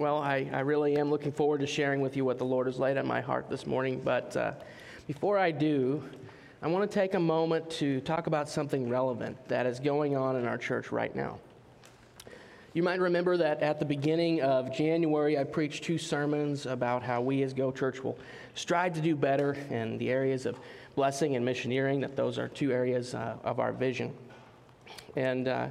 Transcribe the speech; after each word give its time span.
Well, 0.00 0.22
I, 0.22 0.48
I 0.50 0.60
really 0.60 0.96
am 0.96 1.10
looking 1.10 1.30
forward 1.30 1.60
to 1.60 1.66
sharing 1.66 2.00
with 2.00 2.16
you 2.16 2.24
what 2.24 2.38
the 2.38 2.44
Lord 2.46 2.66
has 2.68 2.78
laid 2.78 2.96
on 2.96 3.06
my 3.06 3.20
heart 3.20 3.50
this 3.50 3.66
morning. 3.66 4.00
But 4.02 4.34
uh, 4.34 4.52
before 5.06 5.36
I 5.36 5.50
do, 5.50 6.02
I 6.62 6.68
want 6.68 6.90
to 6.90 6.94
take 6.94 7.12
a 7.12 7.20
moment 7.20 7.68
to 7.72 8.00
talk 8.00 8.26
about 8.26 8.48
something 8.48 8.88
relevant 8.88 9.36
that 9.48 9.66
is 9.66 9.78
going 9.78 10.16
on 10.16 10.36
in 10.36 10.46
our 10.46 10.56
church 10.56 10.90
right 10.90 11.14
now. 11.14 11.38
You 12.72 12.82
might 12.82 12.98
remember 12.98 13.36
that 13.36 13.60
at 13.60 13.78
the 13.78 13.84
beginning 13.84 14.40
of 14.40 14.72
January, 14.74 15.36
I 15.36 15.44
preached 15.44 15.84
two 15.84 15.98
sermons 15.98 16.64
about 16.64 17.02
how 17.02 17.20
we 17.20 17.42
as 17.42 17.52
Go 17.52 17.70
Church 17.70 18.02
will 18.02 18.18
strive 18.54 18.94
to 18.94 19.02
do 19.02 19.14
better 19.14 19.52
in 19.68 19.98
the 19.98 20.08
areas 20.08 20.46
of 20.46 20.58
blessing 20.94 21.36
and 21.36 21.46
missioneering, 21.46 22.00
that 22.00 22.16
those 22.16 22.38
are 22.38 22.48
two 22.48 22.72
areas 22.72 23.14
uh, 23.14 23.36
of 23.44 23.60
our 23.60 23.74
vision. 23.74 24.14
And 25.14 25.46
uh, 25.46 25.68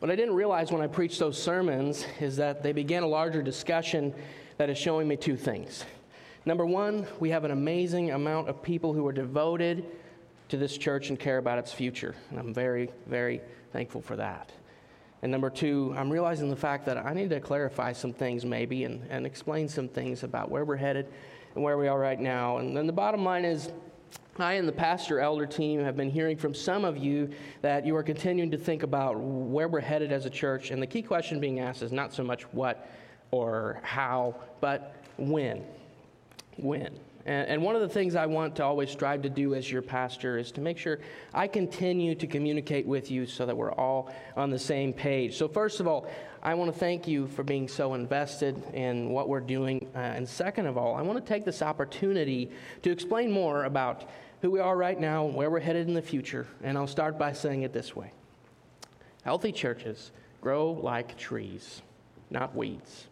what 0.00 0.10
I 0.10 0.16
didn't 0.16 0.34
realize 0.34 0.72
when 0.72 0.80
I 0.80 0.86
preached 0.86 1.18
those 1.18 1.40
sermons 1.40 2.06
is 2.20 2.36
that 2.36 2.62
they 2.62 2.72
began 2.72 3.02
a 3.02 3.06
larger 3.06 3.42
discussion 3.42 4.14
that 4.56 4.70
is 4.70 4.78
showing 4.78 5.06
me 5.06 5.16
two 5.16 5.36
things. 5.36 5.84
Number 6.46 6.64
one, 6.64 7.06
we 7.20 7.28
have 7.30 7.44
an 7.44 7.50
amazing 7.50 8.10
amount 8.12 8.48
of 8.48 8.62
people 8.62 8.94
who 8.94 9.06
are 9.06 9.12
devoted 9.12 9.84
to 10.48 10.56
this 10.56 10.78
church 10.78 11.10
and 11.10 11.20
care 11.20 11.36
about 11.36 11.58
its 11.58 11.70
future. 11.70 12.14
And 12.30 12.38
I'm 12.38 12.54
very, 12.54 12.88
very 13.06 13.42
thankful 13.74 14.00
for 14.00 14.16
that. 14.16 14.50
And 15.20 15.30
number 15.30 15.50
two, 15.50 15.94
I'm 15.94 16.10
realizing 16.10 16.48
the 16.48 16.56
fact 16.56 16.86
that 16.86 16.96
I 16.96 17.12
need 17.12 17.28
to 17.28 17.40
clarify 17.40 17.92
some 17.92 18.14
things 18.14 18.46
maybe 18.46 18.84
and, 18.84 19.06
and 19.10 19.26
explain 19.26 19.68
some 19.68 19.86
things 19.86 20.22
about 20.22 20.50
where 20.50 20.64
we're 20.64 20.76
headed 20.76 21.08
and 21.54 21.62
where 21.62 21.76
we 21.76 21.88
are 21.88 21.98
right 21.98 22.18
now. 22.18 22.56
And 22.56 22.74
then 22.74 22.86
the 22.86 22.92
bottom 22.92 23.22
line 23.22 23.44
is 23.44 23.70
I 24.38 24.54
and 24.54 24.66
the 24.66 24.72
pastor 24.72 25.20
elder 25.20 25.46
team 25.46 25.80
have 25.80 25.96
been 25.96 26.10
hearing 26.10 26.36
from 26.36 26.54
some 26.54 26.84
of 26.84 26.96
you 26.96 27.30
that 27.62 27.84
you 27.84 27.94
are 27.96 28.02
continuing 28.02 28.50
to 28.52 28.56
think 28.56 28.82
about 28.82 29.18
where 29.18 29.68
we're 29.68 29.80
headed 29.80 30.12
as 30.12 30.24
a 30.24 30.30
church. 30.30 30.70
And 30.70 30.80
the 30.80 30.86
key 30.86 31.02
question 31.02 31.40
being 31.40 31.60
asked 31.60 31.82
is 31.82 31.92
not 31.92 32.12
so 32.12 32.22
much 32.22 32.44
what 32.52 32.88
or 33.30 33.80
how, 33.82 34.34
but 34.60 34.94
when. 35.18 35.64
When. 36.56 36.98
And, 37.26 37.48
and 37.48 37.62
one 37.62 37.74
of 37.74 37.82
the 37.82 37.88
things 37.88 38.14
I 38.14 38.26
want 38.26 38.56
to 38.56 38.64
always 38.64 38.90
strive 38.90 39.22
to 39.22 39.30
do 39.30 39.54
as 39.54 39.70
your 39.70 39.82
pastor 39.82 40.38
is 40.38 40.50
to 40.52 40.60
make 40.60 40.78
sure 40.78 41.00
I 41.34 41.46
continue 41.46 42.14
to 42.14 42.26
communicate 42.26 42.86
with 42.86 43.10
you 43.10 43.26
so 43.26 43.46
that 43.46 43.56
we're 43.56 43.72
all 43.72 44.12
on 44.36 44.50
the 44.50 44.58
same 44.58 44.92
page. 44.92 45.36
So, 45.36 45.48
first 45.48 45.80
of 45.80 45.86
all, 45.86 46.06
I 46.42 46.54
want 46.54 46.72
to 46.72 46.78
thank 46.78 47.06
you 47.06 47.26
for 47.28 47.42
being 47.42 47.68
so 47.68 47.94
invested 47.94 48.62
in 48.72 49.10
what 49.10 49.28
we're 49.28 49.40
doing. 49.40 49.86
Uh, 49.94 49.98
and 49.98 50.26
second 50.26 50.66
of 50.66 50.78
all, 50.78 50.94
I 50.94 51.02
want 51.02 51.22
to 51.22 51.28
take 51.28 51.44
this 51.44 51.60
opportunity 51.60 52.50
to 52.82 52.90
explain 52.90 53.30
more 53.30 53.64
about 53.64 54.08
who 54.40 54.50
we 54.50 54.60
are 54.60 54.76
right 54.76 54.98
now, 54.98 55.24
where 55.24 55.50
we're 55.50 55.60
headed 55.60 55.86
in 55.86 55.92
the 55.92 56.00
future. 56.00 56.46
And 56.62 56.78
I'll 56.78 56.86
start 56.86 57.18
by 57.18 57.32
saying 57.32 57.62
it 57.62 57.72
this 57.72 57.94
way 57.94 58.12
Healthy 59.24 59.52
churches 59.52 60.12
grow 60.40 60.72
like 60.72 61.18
trees, 61.18 61.82
not 62.30 62.56
weeds. 62.56 63.06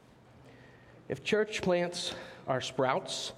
If 1.09 1.23
church 1.23 1.61
plants 1.61 2.15
are 2.47 2.61
sprouts 2.63 3.33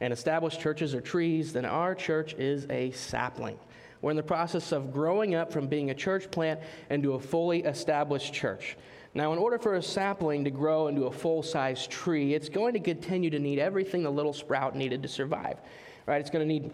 and 0.00 0.12
established 0.12 0.60
churches 0.60 0.94
are 0.94 1.00
trees, 1.00 1.52
then 1.52 1.64
our 1.64 1.94
church 1.94 2.34
is 2.34 2.66
a 2.70 2.90
sapling. 2.92 3.58
We're 4.00 4.10
in 4.10 4.16
the 4.16 4.22
process 4.22 4.70
of 4.72 4.92
growing 4.92 5.34
up 5.34 5.52
from 5.52 5.66
being 5.66 5.90
a 5.90 5.94
church 5.94 6.30
plant 6.30 6.60
into 6.90 7.14
a 7.14 7.20
fully 7.20 7.64
established 7.64 8.32
church. 8.32 8.76
Now, 9.14 9.32
in 9.32 9.38
order 9.38 9.58
for 9.58 9.74
a 9.74 9.82
sapling 9.82 10.44
to 10.44 10.50
grow 10.50 10.86
into 10.86 11.06
a 11.06 11.12
full 11.12 11.42
sized 11.42 11.90
tree, 11.90 12.34
it's 12.34 12.48
going 12.48 12.74
to 12.74 12.80
continue 12.80 13.30
to 13.30 13.38
need 13.38 13.58
everything 13.58 14.02
the 14.02 14.10
little 14.10 14.32
sprout 14.32 14.76
needed 14.76 15.02
to 15.02 15.08
survive. 15.08 15.58
Right? 16.06 16.20
It's 16.20 16.30
going 16.30 16.46
to 16.46 16.52
need 16.52 16.70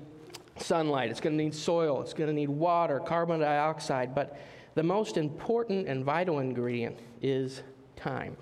sunlight, 0.58 1.10
it's 1.10 1.20
going 1.20 1.36
to 1.36 1.42
need 1.42 1.54
soil, 1.54 2.00
it's 2.02 2.12
going 2.12 2.28
to 2.28 2.34
need 2.34 2.48
water, 2.48 3.00
carbon 3.00 3.40
dioxide, 3.40 4.14
but 4.14 4.38
the 4.74 4.82
most 4.82 5.16
important 5.16 5.88
and 5.88 6.04
vital 6.04 6.40
ingredient 6.40 6.98
is 7.22 7.62
time. 7.96 8.36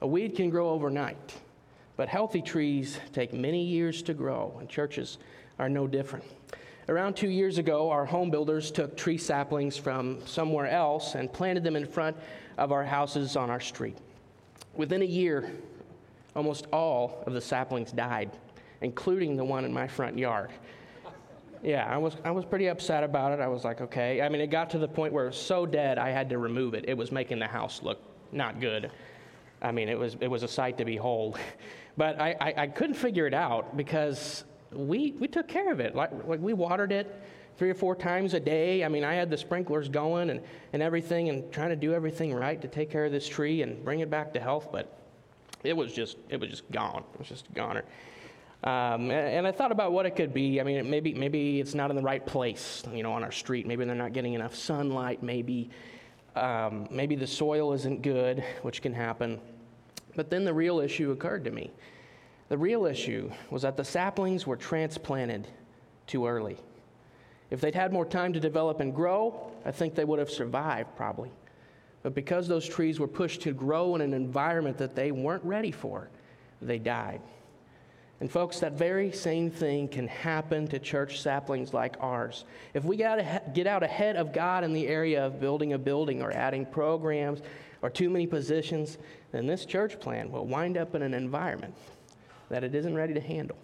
A 0.00 0.06
weed 0.06 0.34
can 0.34 0.50
grow 0.50 0.68
overnight, 0.70 1.34
but 1.96 2.08
healthy 2.08 2.42
trees 2.42 2.98
take 3.12 3.32
many 3.32 3.62
years 3.62 4.02
to 4.02 4.14
grow, 4.14 4.56
and 4.58 4.68
churches 4.68 5.18
are 5.58 5.68
no 5.68 5.86
different. 5.86 6.24
Around 6.88 7.16
two 7.16 7.30
years 7.30 7.56
ago, 7.58 7.90
our 7.90 8.04
home 8.04 8.30
builders 8.30 8.70
took 8.70 8.96
tree 8.96 9.16
saplings 9.16 9.76
from 9.76 10.18
somewhere 10.26 10.68
else 10.68 11.14
and 11.14 11.32
planted 11.32 11.64
them 11.64 11.76
in 11.76 11.86
front 11.86 12.16
of 12.58 12.72
our 12.72 12.84
houses 12.84 13.36
on 13.36 13.48
our 13.48 13.60
street. 13.60 13.96
Within 14.74 15.00
a 15.00 15.06
year, 15.06 15.50
almost 16.36 16.66
all 16.72 17.22
of 17.26 17.32
the 17.32 17.40
saplings 17.40 17.90
died, 17.90 18.30
including 18.82 19.36
the 19.36 19.44
one 19.44 19.64
in 19.64 19.72
my 19.72 19.86
front 19.86 20.18
yard. 20.18 20.50
Yeah, 21.62 21.86
I 21.88 21.96
was, 21.96 22.16
I 22.24 22.30
was 22.30 22.44
pretty 22.44 22.66
upset 22.66 23.02
about 23.02 23.32
it. 23.32 23.40
I 23.40 23.48
was 23.48 23.64
like, 23.64 23.80
okay. 23.80 24.20
I 24.20 24.28
mean, 24.28 24.42
it 24.42 24.50
got 24.50 24.68
to 24.70 24.78
the 24.78 24.88
point 24.88 25.14
where 25.14 25.24
it 25.24 25.28
was 25.28 25.40
so 25.40 25.64
dead, 25.64 25.96
I 25.96 26.10
had 26.10 26.28
to 26.28 26.38
remove 26.38 26.74
it. 26.74 26.84
It 26.86 26.94
was 26.94 27.10
making 27.10 27.38
the 27.38 27.46
house 27.46 27.82
look 27.82 28.02
not 28.32 28.60
good. 28.60 28.90
I 29.62 29.72
mean, 29.72 29.88
it 29.88 29.98
was, 29.98 30.18
it 30.20 30.28
was 30.28 30.42
a 30.42 30.48
sight 30.48 30.76
to 30.78 30.84
behold. 30.84 31.38
But 31.96 32.20
I, 32.20 32.36
I, 32.40 32.54
I 32.56 32.66
couldn't 32.66 32.94
figure 32.94 33.26
it 33.26 33.34
out 33.34 33.76
because 33.76 34.44
we, 34.72 35.12
we 35.12 35.28
took 35.28 35.48
care 35.48 35.70
of 35.72 35.80
it. 35.80 35.94
Like, 35.94 36.10
like 36.26 36.40
we 36.40 36.52
watered 36.52 36.92
it 36.92 37.22
three 37.56 37.70
or 37.70 37.74
four 37.74 37.94
times 37.94 38.34
a 38.34 38.40
day. 38.40 38.84
I 38.84 38.88
mean, 38.88 39.04
I 39.04 39.14
had 39.14 39.30
the 39.30 39.36
sprinklers 39.36 39.88
going 39.88 40.30
and, 40.30 40.40
and 40.72 40.82
everything 40.82 41.28
and 41.28 41.50
trying 41.52 41.70
to 41.70 41.76
do 41.76 41.94
everything 41.94 42.34
right 42.34 42.60
to 42.60 42.68
take 42.68 42.90
care 42.90 43.04
of 43.04 43.12
this 43.12 43.28
tree 43.28 43.62
and 43.62 43.84
bring 43.84 44.00
it 44.00 44.10
back 44.10 44.32
to 44.34 44.40
health, 44.40 44.70
but 44.72 44.98
it 45.62 45.76
was 45.76 45.92
just, 45.92 46.16
it 46.28 46.40
was 46.40 46.50
just 46.50 46.70
gone. 46.70 47.04
It 47.14 47.18
was 47.18 47.28
just 47.28 47.48
a 47.48 47.52
goner. 47.52 47.84
Um, 48.64 49.10
and, 49.10 49.46
I 49.46 49.52
thought 49.52 49.72
about 49.72 49.92
what 49.92 50.06
it 50.06 50.16
could 50.16 50.32
be. 50.32 50.58
I 50.58 50.64
mean, 50.64 50.88
maybe, 50.88 51.12
maybe 51.12 51.60
it's 51.60 51.74
not 51.74 51.90
in 51.90 51.96
the 51.96 52.02
right 52.02 52.24
place, 52.24 52.82
you 52.92 53.02
know, 53.02 53.12
on 53.12 53.22
our 53.22 53.32
street. 53.32 53.66
Maybe 53.66 53.84
they're 53.84 53.94
not 53.94 54.14
getting 54.14 54.32
enough 54.32 54.54
sunlight. 54.54 55.22
Maybe, 55.22 55.68
um, 56.34 56.88
maybe 56.90 57.14
the 57.14 57.26
soil 57.26 57.74
isn't 57.74 58.00
good, 58.00 58.42
which 58.62 58.80
can 58.80 58.94
happen. 58.94 59.38
But 60.16 60.30
then 60.30 60.44
the 60.44 60.54
real 60.54 60.80
issue 60.80 61.10
occurred 61.10 61.44
to 61.44 61.50
me. 61.50 61.70
The 62.48 62.58
real 62.58 62.86
issue 62.86 63.30
was 63.50 63.62
that 63.62 63.76
the 63.76 63.84
saplings 63.84 64.46
were 64.46 64.56
transplanted 64.56 65.48
too 66.06 66.26
early. 66.26 66.58
If 67.50 67.60
they'd 67.60 67.74
had 67.74 67.92
more 67.92 68.04
time 68.04 68.32
to 68.32 68.40
develop 68.40 68.80
and 68.80 68.94
grow, 68.94 69.50
I 69.64 69.70
think 69.70 69.94
they 69.94 70.04
would 70.04 70.18
have 70.18 70.30
survived 70.30 70.96
probably. 70.96 71.30
But 72.02 72.14
because 72.14 72.46
those 72.46 72.68
trees 72.68 73.00
were 73.00 73.08
pushed 73.08 73.42
to 73.42 73.52
grow 73.52 73.94
in 73.94 74.00
an 74.00 74.12
environment 74.12 74.76
that 74.78 74.94
they 74.94 75.10
weren't 75.10 75.44
ready 75.44 75.70
for, 75.70 76.10
they 76.60 76.78
died. 76.78 77.20
And, 78.20 78.30
folks, 78.30 78.60
that 78.60 78.72
very 78.72 79.12
same 79.12 79.50
thing 79.50 79.88
can 79.88 80.06
happen 80.08 80.68
to 80.68 80.78
church 80.78 81.20
saplings 81.20 81.74
like 81.74 81.96
ours. 82.00 82.44
If 82.72 82.84
we 82.84 82.96
got 82.96 83.16
to 83.16 83.42
get 83.52 83.66
out 83.66 83.82
ahead 83.82 84.16
of 84.16 84.32
God 84.32 84.64
in 84.64 84.72
the 84.72 84.86
area 84.86 85.26
of 85.26 85.40
building 85.40 85.72
a 85.72 85.78
building 85.78 86.22
or 86.22 86.30
adding 86.32 86.64
programs 86.64 87.42
or 87.82 87.90
too 87.90 88.08
many 88.08 88.26
positions, 88.26 88.98
then 89.32 89.46
this 89.46 89.66
church 89.66 89.98
plan 90.00 90.30
will 90.30 90.46
wind 90.46 90.76
up 90.76 90.94
in 90.94 91.02
an 91.02 91.12
environment 91.12 91.74
that 92.48 92.62
it 92.62 92.74
isn't 92.74 92.94
ready 92.94 93.14
to 93.14 93.20
handle. 93.20 93.58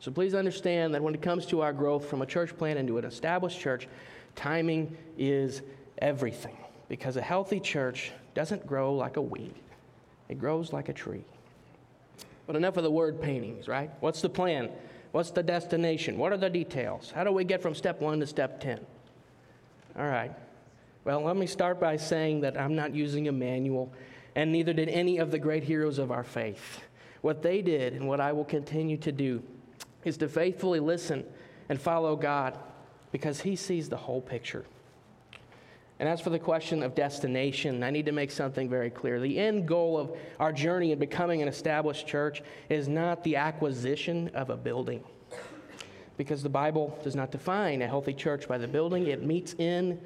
So 0.00 0.10
please 0.10 0.34
understand 0.34 0.94
that 0.94 1.02
when 1.02 1.14
it 1.14 1.22
comes 1.22 1.46
to 1.46 1.60
our 1.60 1.72
growth 1.72 2.06
from 2.06 2.22
a 2.22 2.26
church 2.26 2.56
plan 2.58 2.76
into 2.76 2.98
an 2.98 3.04
established 3.04 3.60
church, 3.60 3.86
timing 4.34 4.96
is 5.16 5.62
everything. 5.98 6.56
Because 6.88 7.16
a 7.16 7.22
healthy 7.22 7.60
church 7.60 8.10
doesn't 8.34 8.66
grow 8.66 8.94
like 8.94 9.16
a 9.16 9.22
weed, 9.22 9.54
it 10.28 10.40
grows 10.40 10.72
like 10.72 10.88
a 10.88 10.92
tree. 10.92 11.24
But 12.46 12.56
enough 12.56 12.76
of 12.76 12.82
the 12.82 12.90
word 12.90 13.20
paintings, 13.20 13.68
right? 13.68 13.90
What's 14.00 14.20
the 14.20 14.28
plan? 14.28 14.70
What's 15.12 15.30
the 15.30 15.42
destination? 15.42 16.18
What 16.18 16.32
are 16.32 16.36
the 16.38 16.50
details? 16.50 17.12
How 17.14 17.24
do 17.24 17.32
we 17.32 17.44
get 17.44 17.62
from 17.62 17.74
step 17.74 18.00
one 18.00 18.20
to 18.20 18.26
step 18.26 18.60
10? 18.60 18.80
All 19.98 20.06
right. 20.06 20.32
Well, 21.04 21.22
let 21.22 21.36
me 21.36 21.46
start 21.46 21.80
by 21.80 21.96
saying 21.96 22.40
that 22.42 22.58
I'm 22.58 22.74
not 22.74 22.94
using 22.94 23.28
a 23.28 23.32
manual, 23.32 23.92
and 24.34 24.50
neither 24.50 24.72
did 24.72 24.88
any 24.88 25.18
of 25.18 25.30
the 25.30 25.38
great 25.38 25.64
heroes 25.64 25.98
of 25.98 26.10
our 26.10 26.24
faith. 26.24 26.80
What 27.20 27.42
they 27.42 27.62
did 27.62 27.92
and 27.92 28.08
what 28.08 28.20
I 28.20 28.32
will 28.32 28.44
continue 28.44 28.96
to 28.98 29.12
do 29.12 29.42
is 30.04 30.16
to 30.18 30.28
faithfully 30.28 30.80
listen 30.80 31.24
and 31.68 31.80
follow 31.80 32.16
God 32.16 32.58
because 33.12 33.40
He 33.40 33.56
sees 33.56 33.88
the 33.88 33.96
whole 33.96 34.20
picture. 34.20 34.64
And 36.02 36.08
as 36.08 36.20
for 36.20 36.30
the 36.30 36.38
question 36.40 36.82
of 36.82 36.96
destination, 36.96 37.84
I 37.84 37.90
need 37.90 38.06
to 38.06 38.12
make 38.12 38.32
something 38.32 38.68
very 38.68 38.90
clear. 38.90 39.20
The 39.20 39.38
end 39.38 39.68
goal 39.68 39.96
of 39.96 40.16
our 40.40 40.52
journey 40.52 40.90
in 40.90 40.98
becoming 40.98 41.42
an 41.42 41.46
established 41.46 42.08
church 42.08 42.42
is 42.68 42.88
not 42.88 43.22
the 43.22 43.36
acquisition 43.36 44.28
of 44.34 44.50
a 44.50 44.56
building. 44.56 45.04
Because 46.16 46.42
the 46.42 46.48
Bible 46.48 46.98
does 47.04 47.14
not 47.14 47.30
define 47.30 47.82
a 47.82 47.86
healthy 47.86 48.14
church 48.14 48.48
by 48.48 48.58
the 48.58 48.66
building 48.66 49.06
it 49.06 49.22
meets 49.22 49.54
in, 49.58 50.00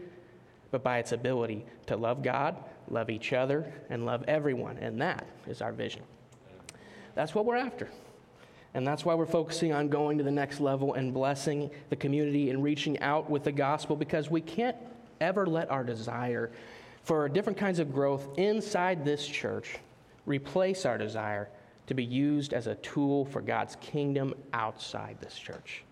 but 0.71 0.85
by 0.85 0.99
its 0.99 1.13
ability 1.13 1.65
to 1.87 1.97
love 1.97 2.23
God, 2.23 2.63
love 2.91 3.09
each 3.09 3.33
other, 3.33 3.73
and 3.89 4.05
love 4.05 4.23
everyone. 4.29 4.77
And 4.77 5.01
that 5.01 5.27
is 5.47 5.63
our 5.63 5.73
vision. 5.73 6.03
That's 7.15 7.35
what 7.35 7.47
we're 7.47 7.57
after. 7.57 7.89
And 8.75 8.87
that's 8.87 9.07
why 9.07 9.15
we're 9.15 9.25
focusing 9.25 9.73
on 9.73 9.89
going 9.89 10.19
to 10.19 10.25
the 10.25 10.31
next 10.31 10.61
level 10.61 10.93
and 10.93 11.15
blessing 11.15 11.71
the 11.89 11.97
community 11.97 12.51
and 12.51 12.63
reaching 12.63 13.01
out 13.01 13.31
with 13.31 13.45
the 13.45 13.53
gospel 13.53 13.97
because 13.97 14.31
we 14.31 14.43
can't 14.43 14.77
ever 15.21 15.47
let 15.47 15.71
our 15.71 15.85
desire 15.85 16.51
for 17.03 17.29
different 17.29 17.59
kinds 17.59 17.79
of 17.79 17.93
growth 17.93 18.27
inside 18.37 19.05
this 19.05 19.27
church 19.27 19.79
replace 20.27 20.85
our 20.85 20.99
desire 20.99 21.49
to 21.87 21.95
be 21.95 22.05
used 22.05 22.53
as 22.53 22.67
a 22.67 22.75
tool 22.77 23.25
for 23.27 23.41
God's 23.41 23.77
kingdom 23.77 24.35
outside 24.53 25.19
this 25.21 25.35
church. 25.39 25.85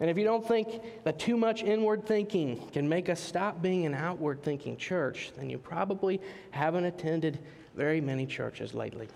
And 0.00 0.08
if 0.08 0.16
you 0.16 0.24
don't 0.24 0.46
think 0.46 1.02
that 1.02 1.18
too 1.18 1.36
much 1.36 1.64
inward 1.64 2.06
thinking 2.06 2.68
can 2.68 2.88
make 2.88 3.08
us 3.08 3.18
stop 3.18 3.60
being 3.60 3.84
an 3.84 3.94
outward 3.94 4.42
thinking 4.42 4.76
church, 4.76 5.32
then 5.36 5.50
you 5.50 5.58
probably 5.58 6.20
haven't 6.52 6.84
attended 6.84 7.40
very 7.74 8.00
many 8.00 8.24
churches 8.24 8.74
lately. 8.74 9.08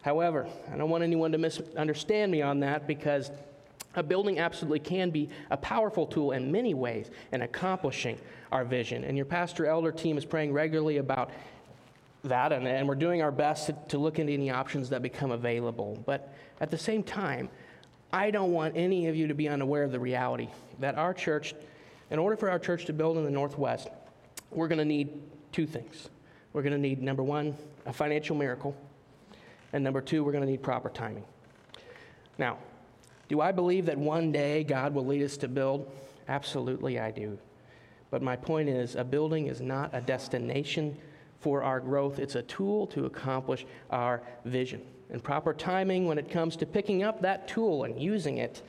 However, 0.00 0.46
I 0.72 0.76
don't 0.76 0.88
want 0.88 1.04
anyone 1.04 1.32
to 1.32 1.38
misunderstand 1.38 2.32
me 2.32 2.40
on 2.40 2.60
that 2.60 2.86
because 2.86 3.30
a 3.96 4.02
building 4.02 4.38
absolutely 4.38 4.80
can 4.80 5.10
be 5.10 5.28
a 5.50 5.56
powerful 5.56 6.06
tool 6.06 6.32
in 6.32 6.52
many 6.52 6.74
ways 6.74 7.10
in 7.32 7.42
accomplishing 7.42 8.18
our 8.52 8.64
vision. 8.64 9.04
And 9.04 9.16
your 9.16 9.26
pastor 9.26 9.66
elder 9.66 9.92
team 9.92 10.18
is 10.18 10.24
praying 10.24 10.52
regularly 10.52 10.98
about 10.98 11.30
that, 12.24 12.52
and, 12.52 12.66
and 12.66 12.88
we're 12.88 12.94
doing 12.94 13.22
our 13.22 13.30
best 13.30 13.66
to, 13.66 13.76
to 13.88 13.98
look 13.98 14.18
into 14.18 14.32
any 14.32 14.50
options 14.50 14.88
that 14.90 15.02
become 15.02 15.30
available. 15.30 16.02
But 16.06 16.34
at 16.60 16.70
the 16.70 16.78
same 16.78 17.02
time, 17.02 17.48
I 18.12 18.30
don't 18.30 18.52
want 18.52 18.76
any 18.76 19.08
of 19.08 19.16
you 19.16 19.26
to 19.28 19.34
be 19.34 19.48
unaware 19.48 19.84
of 19.84 19.92
the 19.92 20.00
reality 20.00 20.48
that 20.80 20.96
our 20.96 21.12
church, 21.14 21.54
in 22.10 22.18
order 22.18 22.36
for 22.36 22.50
our 22.50 22.58
church 22.58 22.84
to 22.86 22.92
build 22.92 23.16
in 23.16 23.24
the 23.24 23.30
Northwest, 23.30 23.88
we're 24.50 24.68
going 24.68 24.78
to 24.78 24.84
need 24.84 25.20
two 25.52 25.66
things. 25.66 26.08
We're 26.52 26.62
going 26.62 26.72
to 26.72 26.78
need, 26.78 27.02
number 27.02 27.22
one, 27.22 27.56
a 27.84 27.92
financial 27.92 28.36
miracle, 28.36 28.76
and 29.72 29.82
number 29.82 30.00
two, 30.00 30.24
we're 30.24 30.32
going 30.32 30.44
to 30.44 30.50
need 30.50 30.62
proper 30.62 30.88
timing. 30.88 31.24
Now, 32.38 32.58
do 33.28 33.40
I 33.40 33.52
believe 33.52 33.86
that 33.86 33.98
one 33.98 34.32
day 34.32 34.64
God 34.64 34.94
will 34.94 35.06
lead 35.06 35.22
us 35.22 35.36
to 35.38 35.48
build? 35.48 35.90
Absolutely, 36.28 36.98
I 36.98 37.10
do. 37.10 37.38
But 38.10 38.22
my 38.22 38.36
point 38.36 38.68
is, 38.68 38.94
a 38.94 39.04
building 39.04 39.48
is 39.48 39.60
not 39.60 39.90
a 39.92 40.00
destination 40.00 40.96
for 41.40 41.62
our 41.62 41.80
growth, 41.80 42.18
it's 42.18 42.34
a 42.34 42.42
tool 42.42 42.86
to 42.88 43.04
accomplish 43.04 43.66
our 43.90 44.22
vision. 44.44 44.82
And 45.10 45.22
proper 45.22 45.52
timing 45.52 46.06
when 46.06 46.18
it 46.18 46.30
comes 46.30 46.56
to 46.56 46.66
picking 46.66 47.02
up 47.02 47.20
that 47.22 47.46
tool 47.46 47.84
and 47.84 48.00
using 48.00 48.38
it 48.38 48.62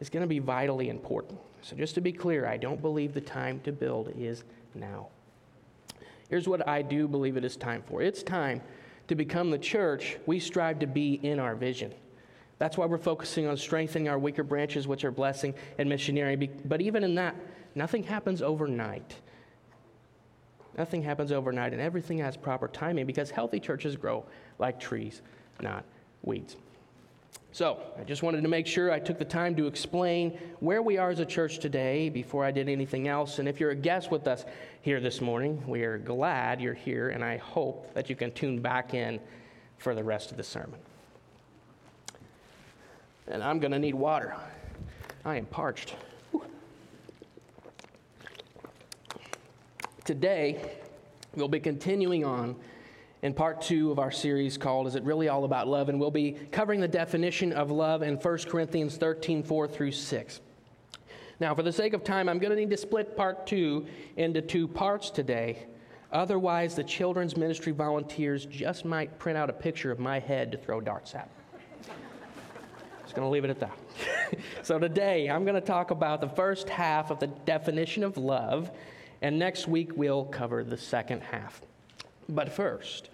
is 0.00 0.08
going 0.08 0.22
to 0.22 0.26
be 0.26 0.38
vitally 0.38 0.88
important. 0.88 1.38
So, 1.62 1.76
just 1.76 1.94
to 1.96 2.00
be 2.00 2.12
clear, 2.12 2.46
I 2.46 2.56
don't 2.56 2.80
believe 2.80 3.12
the 3.12 3.20
time 3.20 3.60
to 3.60 3.72
build 3.72 4.12
is 4.18 4.44
now. 4.74 5.08
Here's 6.28 6.48
what 6.48 6.66
I 6.66 6.82
do 6.82 7.06
believe 7.06 7.36
it 7.36 7.44
is 7.44 7.56
time 7.56 7.82
for 7.86 8.02
it's 8.02 8.22
time 8.22 8.62
to 9.08 9.14
become 9.14 9.50
the 9.50 9.58
church 9.58 10.16
we 10.26 10.38
strive 10.40 10.78
to 10.78 10.86
be 10.86 11.14
in 11.14 11.38
our 11.38 11.54
vision. 11.54 11.92
That's 12.60 12.76
why 12.76 12.84
we're 12.84 12.98
focusing 12.98 13.46
on 13.46 13.56
strengthening 13.56 14.10
our 14.10 14.18
weaker 14.18 14.42
branches, 14.42 14.86
which 14.86 15.02
are 15.06 15.10
blessing 15.10 15.54
and 15.78 15.88
missionary. 15.88 16.36
But 16.36 16.82
even 16.82 17.02
in 17.02 17.14
that, 17.14 17.34
nothing 17.74 18.02
happens 18.02 18.42
overnight. 18.42 19.16
Nothing 20.76 21.02
happens 21.02 21.32
overnight, 21.32 21.72
and 21.72 21.80
everything 21.80 22.18
has 22.18 22.36
proper 22.36 22.68
timing 22.68 23.06
because 23.06 23.30
healthy 23.30 23.60
churches 23.60 23.96
grow 23.96 24.26
like 24.58 24.78
trees, 24.78 25.22
not 25.62 25.84
weeds. 26.22 26.56
So, 27.50 27.80
I 27.98 28.04
just 28.04 28.22
wanted 28.22 28.42
to 28.42 28.48
make 28.48 28.66
sure 28.66 28.92
I 28.92 29.00
took 29.00 29.18
the 29.18 29.24
time 29.24 29.56
to 29.56 29.66
explain 29.66 30.38
where 30.60 30.82
we 30.82 30.98
are 30.98 31.08
as 31.08 31.18
a 31.18 31.24
church 31.24 31.60
today 31.60 32.10
before 32.10 32.44
I 32.44 32.50
did 32.50 32.68
anything 32.68 33.08
else. 33.08 33.38
And 33.38 33.48
if 33.48 33.58
you're 33.58 33.70
a 33.70 33.74
guest 33.74 34.10
with 34.10 34.28
us 34.28 34.44
here 34.82 35.00
this 35.00 35.22
morning, 35.22 35.66
we 35.66 35.82
are 35.84 35.96
glad 35.96 36.60
you're 36.60 36.74
here, 36.74 37.08
and 37.08 37.24
I 37.24 37.38
hope 37.38 37.94
that 37.94 38.10
you 38.10 38.16
can 38.16 38.32
tune 38.32 38.60
back 38.60 38.92
in 38.92 39.18
for 39.78 39.94
the 39.94 40.04
rest 40.04 40.30
of 40.30 40.36
the 40.36 40.44
sermon. 40.44 40.78
And 43.30 43.44
I'm 43.44 43.60
going 43.60 43.70
to 43.70 43.78
need 43.78 43.94
water. 43.94 44.34
I 45.24 45.36
am 45.36 45.46
parched. 45.46 45.94
Today, 50.04 50.60
we'll 51.36 51.46
be 51.46 51.60
continuing 51.60 52.24
on 52.24 52.56
in 53.22 53.32
part 53.32 53.62
two 53.62 53.92
of 53.92 54.00
our 54.00 54.10
series 54.10 54.58
called 54.58 54.88
Is 54.88 54.96
It 54.96 55.04
Really 55.04 55.28
All 55.28 55.44
About 55.44 55.68
Love? 55.68 55.88
And 55.88 56.00
we'll 56.00 56.10
be 56.10 56.32
covering 56.50 56.80
the 56.80 56.88
definition 56.88 57.52
of 57.52 57.70
love 57.70 58.02
in 58.02 58.16
1 58.16 58.38
Corinthians 58.48 58.96
13 58.96 59.44
4 59.44 59.68
through 59.68 59.92
6. 59.92 60.40
Now, 61.38 61.54
for 61.54 61.62
the 61.62 61.72
sake 61.72 61.94
of 61.94 62.02
time, 62.02 62.28
I'm 62.28 62.40
going 62.40 62.50
to 62.50 62.56
need 62.56 62.70
to 62.70 62.76
split 62.76 63.16
part 63.16 63.46
two 63.46 63.86
into 64.16 64.42
two 64.42 64.66
parts 64.66 65.08
today. 65.08 65.66
Otherwise, 66.12 66.74
the 66.74 66.84
children's 66.84 67.36
ministry 67.36 67.72
volunteers 67.72 68.44
just 68.46 68.84
might 68.84 69.16
print 69.20 69.38
out 69.38 69.48
a 69.48 69.52
picture 69.52 69.92
of 69.92 70.00
my 70.00 70.18
head 70.18 70.50
to 70.50 70.58
throw 70.58 70.80
darts 70.80 71.14
at. 71.14 71.30
Just 73.10 73.16
going 73.16 73.26
to 73.26 73.32
leave 73.32 73.42
it 73.42 73.50
at 73.50 73.58
that. 73.58 73.76
so, 74.62 74.78
today, 74.78 75.28
I'm 75.28 75.42
going 75.42 75.56
to 75.56 75.60
talk 75.60 75.90
about 75.90 76.20
the 76.20 76.28
first 76.28 76.68
half 76.68 77.10
of 77.10 77.18
the 77.18 77.26
definition 77.26 78.04
of 78.04 78.16
love, 78.16 78.70
and 79.20 79.36
next 79.36 79.66
week, 79.66 79.90
we'll 79.96 80.26
cover 80.26 80.62
the 80.62 80.76
second 80.76 81.20
half. 81.20 81.60
But 82.28 82.52
first, 82.52 83.10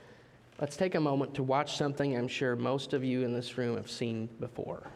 let's 0.60 0.76
take 0.76 0.96
a 0.96 1.00
moment 1.00 1.32
to 1.36 1.42
watch 1.42 1.78
something 1.78 2.14
I'm 2.14 2.28
sure 2.28 2.56
most 2.56 2.92
of 2.92 3.04
you 3.04 3.22
in 3.22 3.32
this 3.32 3.56
room 3.56 3.74
have 3.78 3.90
seen 3.90 4.28
before. 4.38 4.86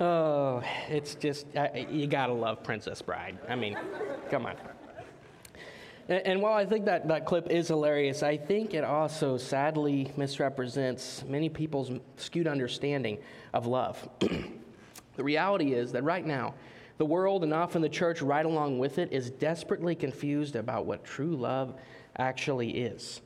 Oh, 0.00 0.62
it's 0.88 1.14
just, 1.14 1.44
I, 1.54 1.86
you 1.90 2.06
gotta 2.06 2.32
love 2.32 2.64
Princess 2.64 3.02
Bride. 3.02 3.36
I 3.50 3.54
mean, 3.54 3.76
come 4.30 4.46
on. 4.46 4.56
And, 6.12 6.26
and 6.26 6.42
while 6.42 6.52
I 6.52 6.66
think 6.66 6.84
that, 6.84 7.08
that 7.08 7.24
clip 7.24 7.50
is 7.50 7.68
hilarious, 7.68 8.22
I 8.22 8.36
think 8.36 8.74
it 8.74 8.84
also 8.84 9.38
sadly 9.38 10.12
misrepresents 10.18 11.24
many 11.26 11.48
people's 11.48 11.90
skewed 12.18 12.46
understanding 12.46 13.16
of 13.54 13.66
love. 13.66 14.06
the 14.20 15.24
reality 15.24 15.72
is 15.72 15.90
that 15.92 16.04
right 16.04 16.26
now, 16.26 16.52
the 16.98 17.06
world 17.06 17.44
and 17.44 17.54
often 17.54 17.80
the 17.80 17.88
church 17.88 18.20
right 18.20 18.44
along 18.44 18.78
with 18.78 18.98
it 18.98 19.10
is 19.10 19.30
desperately 19.30 19.94
confused 19.94 20.54
about 20.54 20.84
what 20.84 21.02
true 21.02 21.34
love 21.34 21.80
actually 22.18 22.82
is. 22.82 23.22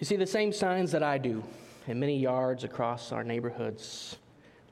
You 0.00 0.06
see 0.06 0.16
the 0.16 0.26
same 0.26 0.52
signs 0.52 0.90
that 0.90 1.04
I 1.04 1.18
do 1.18 1.44
in 1.86 2.00
many 2.00 2.18
yards 2.18 2.64
across 2.64 3.12
our 3.12 3.22
neighborhoods. 3.22 4.16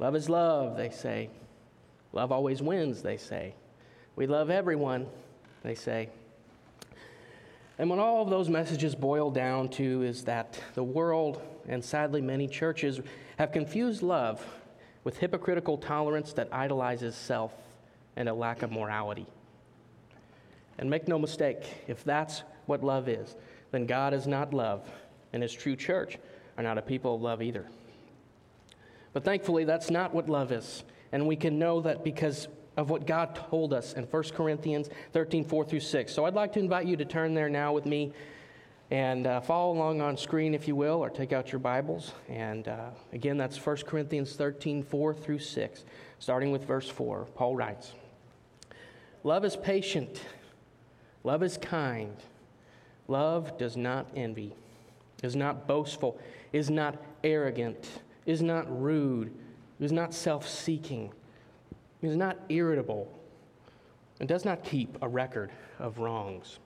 Love 0.00 0.16
is 0.16 0.28
love, 0.28 0.76
they 0.76 0.90
say. 0.90 1.30
Love 2.12 2.32
always 2.32 2.60
wins, 2.60 3.02
they 3.02 3.18
say. 3.18 3.54
We 4.16 4.26
love 4.26 4.50
everyone, 4.50 5.06
they 5.62 5.76
say. 5.76 6.10
And 7.78 7.90
what 7.90 7.98
all 7.98 8.22
of 8.22 8.30
those 8.30 8.48
messages 8.48 8.94
boil 8.94 9.30
down 9.30 9.68
to 9.70 10.02
is 10.02 10.24
that 10.24 10.60
the 10.74 10.84
world, 10.84 11.42
and 11.68 11.84
sadly 11.84 12.20
many 12.20 12.46
churches, 12.46 13.00
have 13.36 13.50
confused 13.50 14.02
love 14.02 14.44
with 15.02 15.18
hypocritical 15.18 15.76
tolerance 15.76 16.32
that 16.34 16.48
idolizes 16.52 17.16
self 17.16 17.52
and 18.16 18.28
a 18.28 18.34
lack 18.34 18.62
of 18.62 18.70
morality. 18.70 19.26
And 20.78 20.88
make 20.88 21.08
no 21.08 21.18
mistake, 21.18 21.64
if 21.88 22.04
that's 22.04 22.42
what 22.66 22.82
love 22.82 23.08
is, 23.08 23.34
then 23.72 23.86
God 23.86 24.14
is 24.14 24.26
not 24.26 24.54
love 24.54 24.88
and 25.32 25.42
his 25.42 25.52
true 25.52 25.74
church 25.74 26.18
are 26.56 26.62
not 26.62 26.78
a 26.78 26.82
people 26.82 27.16
of 27.16 27.22
love 27.22 27.42
either. 27.42 27.66
But 29.12 29.24
thankfully, 29.24 29.64
that's 29.64 29.90
not 29.90 30.14
what 30.14 30.28
love 30.28 30.52
is. 30.52 30.84
And 31.10 31.26
we 31.26 31.36
can 31.36 31.58
know 31.58 31.80
that 31.82 32.04
because 32.04 32.48
of 32.76 32.90
what 32.90 33.06
God 33.06 33.34
told 33.34 33.72
us 33.72 33.92
in 33.92 34.04
1 34.04 34.22
Corinthians 34.34 34.88
13, 35.12 35.44
4 35.44 35.64
through 35.64 35.80
6. 35.80 36.12
So 36.12 36.24
I'd 36.24 36.34
like 36.34 36.52
to 36.54 36.58
invite 36.58 36.86
you 36.86 36.96
to 36.96 37.04
turn 37.04 37.34
there 37.34 37.48
now 37.48 37.72
with 37.72 37.86
me 37.86 38.12
and 38.90 39.26
uh, 39.26 39.40
follow 39.40 39.72
along 39.72 40.00
on 40.00 40.16
screen, 40.16 40.54
if 40.54 40.68
you 40.68 40.76
will, 40.76 41.02
or 41.02 41.10
take 41.10 41.32
out 41.32 41.52
your 41.52 41.58
Bibles. 41.58 42.12
And 42.28 42.68
uh, 42.68 42.90
again, 43.12 43.36
that's 43.36 43.56
1 43.64 43.76
Corinthians 43.86 44.34
13, 44.34 44.82
4 44.82 45.14
through 45.14 45.38
6, 45.38 45.84
starting 46.18 46.50
with 46.52 46.64
verse 46.64 46.88
4. 46.88 47.26
Paul 47.34 47.56
writes 47.56 47.92
Love 49.22 49.44
is 49.44 49.56
patient, 49.56 50.20
love 51.22 51.42
is 51.42 51.56
kind, 51.56 52.16
love 53.08 53.56
does 53.56 53.76
not 53.76 54.06
envy 54.14 54.54
is 55.24 55.34
not 55.34 55.66
boastful, 55.66 56.20
is 56.52 56.70
not 56.70 57.02
arrogant, 57.24 57.88
is 58.26 58.42
not 58.42 58.66
rude, 58.82 59.32
is 59.80 59.90
not 59.90 60.14
self 60.14 60.48
seeking, 60.48 61.12
is 62.04 62.16
not 62.16 62.36
irritable, 62.48 63.12
and 64.20 64.28
does 64.28 64.44
not 64.44 64.64
keep 64.64 64.96
a 65.02 65.08
record 65.08 65.50
of 65.78 65.98
wrongs. 65.98 66.58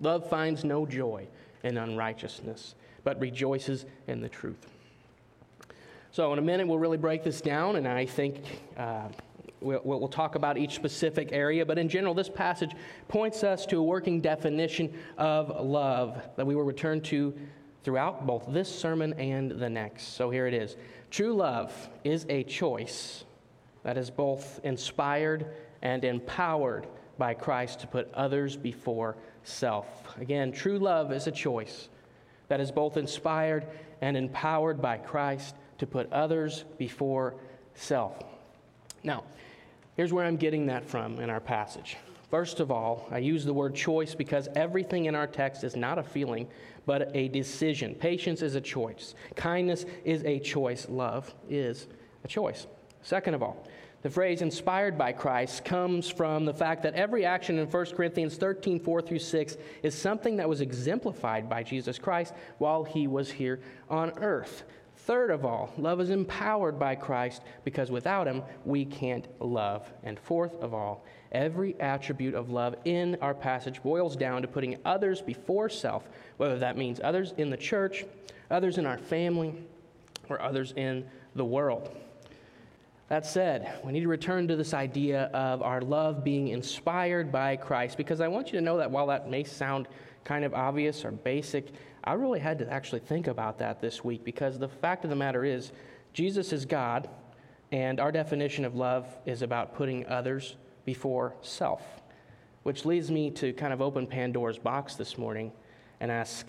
Love 0.00 0.28
finds 0.28 0.64
no 0.64 0.84
joy 0.86 1.26
in 1.62 1.78
unrighteousness, 1.78 2.74
but 3.04 3.18
rejoices 3.20 3.86
in 4.06 4.20
the 4.20 4.28
truth. 4.28 4.66
So, 6.10 6.32
in 6.32 6.38
a 6.38 6.42
minute, 6.42 6.68
we'll 6.68 6.78
really 6.78 6.96
break 6.96 7.24
this 7.24 7.40
down, 7.40 7.76
and 7.76 7.88
I 7.88 8.06
think 8.06 8.36
uh, 8.76 9.08
we'll, 9.60 9.80
we'll, 9.82 10.08
talk 10.08 10.36
about 10.36 10.56
each 10.56 10.74
specific 10.74 11.30
area. 11.32 11.66
But 11.66 11.78
in 11.78 11.88
general, 11.88 12.14
this 12.14 12.28
passage 12.28 12.70
points 13.08 13.42
us 13.42 13.66
to 13.66 13.78
a 13.78 13.82
working 13.82 14.20
definition 14.20 14.92
of 15.18 15.48
love 15.64 16.22
that 16.36 16.46
we 16.46 16.54
will 16.54 16.62
return 16.62 17.00
to 17.02 17.34
throughout 17.82 18.26
both 18.26 18.46
this 18.48 18.72
sermon 18.72 19.12
and 19.14 19.50
the 19.50 19.68
next. 19.68 20.14
So 20.14 20.30
here 20.30 20.46
it 20.46 20.54
is 20.54 20.76
True 21.10 21.34
love 21.34 21.72
is 22.02 22.26
a 22.28 22.42
choice 22.44 23.24
that 23.84 23.96
is 23.96 24.10
both 24.10 24.60
inspired 24.64 25.46
and 25.82 26.04
empowered 26.04 26.88
by 27.16 27.34
Christ 27.34 27.80
to 27.80 27.86
put 27.86 28.12
others 28.12 28.56
before 28.56 29.16
self. 29.44 30.16
Again, 30.18 30.50
true 30.50 30.78
love 30.78 31.12
is 31.12 31.26
a 31.26 31.32
choice 31.32 31.88
that 32.48 32.60
is 32.60 32.72
both 32.72 32.96
inspired 32.96 33.66
and 34.00 34.16
empowered 34.16 34.82
by 34.82 34.96
Christ 34.98 35.54
to 35.78 35.86
put 35.86 36.12
others 36.12 36.64
before 36.78 37.34
self. 37.74 38.18
Now, 39.02 39.24
here's 39.96 40.12
where 40.12 40.24
I'm 40.24 40.36
getting 40.36 40.66
that 40.66 40.84
from 40.84 41.20
in 41.20 41.30
our 41.30 41.40
passage. 41.40 41.96
First 42.30 42.58
of 42.58 42.70
all, 42.70 43.06
I 43.10 43.18
use 43.18 43.44
the 43.44 43.52
word 43.52 43.74
choice 43.74 44.14
because 44.14 44.48
everything 44.56 45.04
in 45.04 45.14
our 45.14 45.26
text 45.26 45.62
is 45.62 45.76
not 45.76 45.98
a 45.98 46.02
feeling, 46.02 46.48
but 46.86 47.14
a 47.14 47.28
decision. 47.28 47.94
Patience 47.94 48.42
is 48.42 48.56
a 48.56 48.60
choice, 48.60 49.14
kindness 49.36 49.84
is 50.04 50.24
a 50.24 50.40
choice, 50.40 50.88
love 50.88 51.32
is 51.48 51.86
a 52.24 52.28
choice. 52.28 52.66
Second 53.02 53.34
of 53.34 53.42
all, 53.42 53.64
The 54.04 54.10
phrase 54.10 54.42
inspired 54.42 54.98
by 54.98 55.12
Christ 55.12 55.64
comes 55.64 56.10
from 56.10 56.44
the 56.44 56.52
fact 56.52 56.82
that 56.82 56.92
every 56.92 57.24
action 57.24 57.58
in 57.58 57.66
1 57.66 57.86
Corinthians 57.96 58.36
13, 58.36 58.78
4 58.78 59.00
through 59.00 59.18
6 59.18 59.56
is 59.82 59.94
something 59.94 60.36
that 60.36 60.46
was 60.48 60.60
exemplified 60.60 61.48
by 61.48 61.62
Jesus 61.62 61.98
Christ 61.98 62.34
while 62.58 62.84
he 62.84 63.06
was 63.06 63.30
here 63.30 63.60
on 63.88 64.12
earth. 64.18 64.64
Third 64.94 65.30
of 65.30 65.46
all, 65.46 65.72
love 65.78 66.02
is 66.02 66.10
empowered 66.10 66.78
by 66.78 66.96
Christ 66.96 67.40
because 67.64 67.90
without 67.90 68.26
him, 68.26 68.42
we 68.66 68.84
can't 68.84 69.26
love. 69.40 69.90
And 70.02 70.20
fourth 70.20 70.54
of 70.62 70.74
all, 70.74 71.06
every 71.32 71.74
attribute 71.80 72.34
of 72.34 72.50
love 72.50 72.76
in 72.84 73.16
our 73.22 73.34
passage 73.34 73.82
boils 73.82 74.16
down 74.16 74.42
to 74.42 74.48
putting 74.48 74.76
others 74.84 75.22
before 75.22 75.70
self, 75.70 76.10
whether 76.36 76.58
that 76.58 76.76
means 76.76 77.00
others 77.02 77.32
in 77.38 77.48
the 77.48 77.56
church, 77.56 78.04
others 78.50 78.76
in 78.76 78.84
our 78.84 78.98
family, 78.98 79.54
or 80.28 80.42
others 80.42 80.74
in 80.76 81.06
the 81.34 81.44
world. 81.44 81.96
That 83.08 83.26
said, 83.26 83.80
we 83.84 83.92
need 83.92 84.00
to 84.00 84.08
return 84.08 84.48
to 84.48 84.56
this 84.56 84.72
idea 84.72 85.24
of 85.34 85.60
our 85.60 85.82
love 85.82 86.24
being 86.24 86.48
inspired 86.48 87.30
by 87.30 87.56
Christ 87.56 87.98
because 87.98 88.20
I 88.20 88.28
want 88.28 88.52
you 88.52 88.58
to 88.58 88.64
know 88.64 88.78
that 88.78 88.90
while 88.90 89.06
that 89.08 89.28
may 89.28 89.44
sound 89.44 89.88
kind 90.24 90.44
of 90.44 90.54
obvious 90.54 91.04
or 91.04 91.10
basic, 91.10 91.68
I 92.02 92.14
really 92.14 92.40
had 92.40 92.58
to 92.60 92.72
actually 92.72 93.00
think 93.00 93.26
about 93.26 93.58
that 93.58 93.80
this 93.80 94.02
week 94.02 94.24
because 94.24 94.58
the 94.58 94.68
fact 94.68 95.04
of 95.04 95.10
the 95.10 95.16
matter 95.16 95.44
is, 95.44 95.72
Jesus 96.14 96.52
is 96.52 96.64
God, 96.64 97.10
and 97.72 98.00
our 98.00 98.10
definition 98.10 98.64
of 98.64 98.74
love 98.74 99.06
is 99.26 99.42
about 99.42 99.74
putting 99.74 100.06
others 100.06 100.56
before 100.86 101.34
self. 101.42 101.82
Which 102.62 102.86
leads 102.86 103.10
me 103.10 103.30
to 103.32 103.52
kind 103.52 103.74
of 103.74 103.82
open 103.82 104.06
Pandora's 104.06 104.58
box 104.58 104.94
this 104.94 105.18
morning 105.18 105.52
and 106.00 106.10
ask 106.10 106.46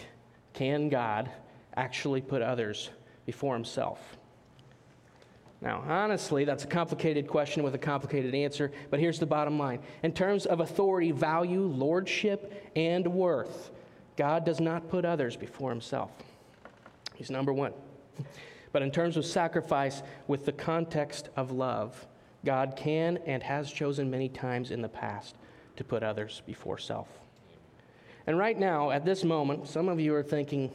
can 0.54 0.88
God 0.88 1.30
actually 1.76 2.22
put 2.22 2.42
others 2.42 2.92
before 3.26 3.54
himself? 3.54 4.18
Now, 5.62 5.84
honestly, 5.88 6.46
that's 6.46 6.64
a 6.64 6.68
complicated 6.68 7.28
question 7.28 7.64
with 7.64 7.74
a 7.76 7.80
complicated 7.80 8.36
answer, 8.36 8.72
but 8.90 9.00
here's 9.00 9.20
the 9.20 9.26
bottom 9.26 9.58
line. 9.58 9.80
In 10.04 10.12
terms 10.12 10.46
of 10.46 10.60
authority, 10.60 11.12
value, 11.12 11.62
lordship, 11.62 12.72
and 12.76 13.08
worth, 13.08 13.72
God 14.18 14.46
does 14.46 14.60
not 14.60 14.90
put 14.90 15.06
others 15.06 15.36
before 15.36 15.70
himself. 15.70 16.12
He's 17.16 17.30
number 17.30 17.54
one. 17.54 17.74
But 18.72 18.82
in 18.82 18.92
terms 18.92 19.16
of 19.16 19.26
sacrifice, 19.26 20.04
with 20.28 20.46
the 20.46 20.52
context 20.52 21.30
of 21.38 21.50
love, 21.50 22.06
God 22.44 22.76
can 22.76 23.20
and 23.26 23.42
has 23.42 23.72
chosen 23.72 24.12
many 24.12 24.28
times 24.28 24.70
in 24.70 24.82
the 24.82 24.90
past 24.90 25.38
to 25.78 25.86
put 25.86 26.04
others 26.04 26.42
before 26.46 26.78
self. 26.78 27.08
And 28.28 28.38
right 28.38 28.60
now, 28.60 28.92
at 28.92 29.06
this 29.06 29.24
moment, 29.24 29.70
some 29.70 29.88
of 29.88 29.98
you 30.02 30.14
are 30.14 30.22
thinking, 30.22 30.72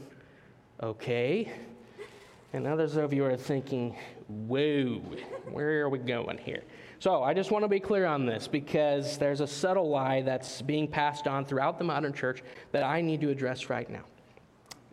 okay. 0.82 1.52
And 2.54 2.66
others 2.66 2.96
of 2.96 3.12
you 3.12 3.22
are 3.26 3.36
thinking, 3.36 3.94
whoa, 4.30 5.00
where 5.50 5.82
are 5.82 5.88
we 5.88 5.98
going 5.98 6.38
here? 6.38 6.62
So 6.98 7.22
I 7.22 7.34
just 7.34 7.50
want 7.50 7.64
to 7.64 7.68
be 7.68 7.80
clear 7.80 8.06
on 8.06 8.26
this 8.26 8.46
because 8.46 9.18
there's 9.18 9.40
a 9.40 9.46
subtle 9.46 9.88
lie 9.88 10.22
that's 10.22 10.62
being 10.62 10.86
passed 10.86 11.26
on 11.26 11.44
throughout 11.44 11.78
the 11.78 11.84
modern 11.84 12.12
church 12.12 12.42
that 12.72 12.82
I 12.82 13.00
need 13.00 13.20
to 13.22 13.30
address 13.30 13.70
right 13.70 13.88
now. 13.88 14.04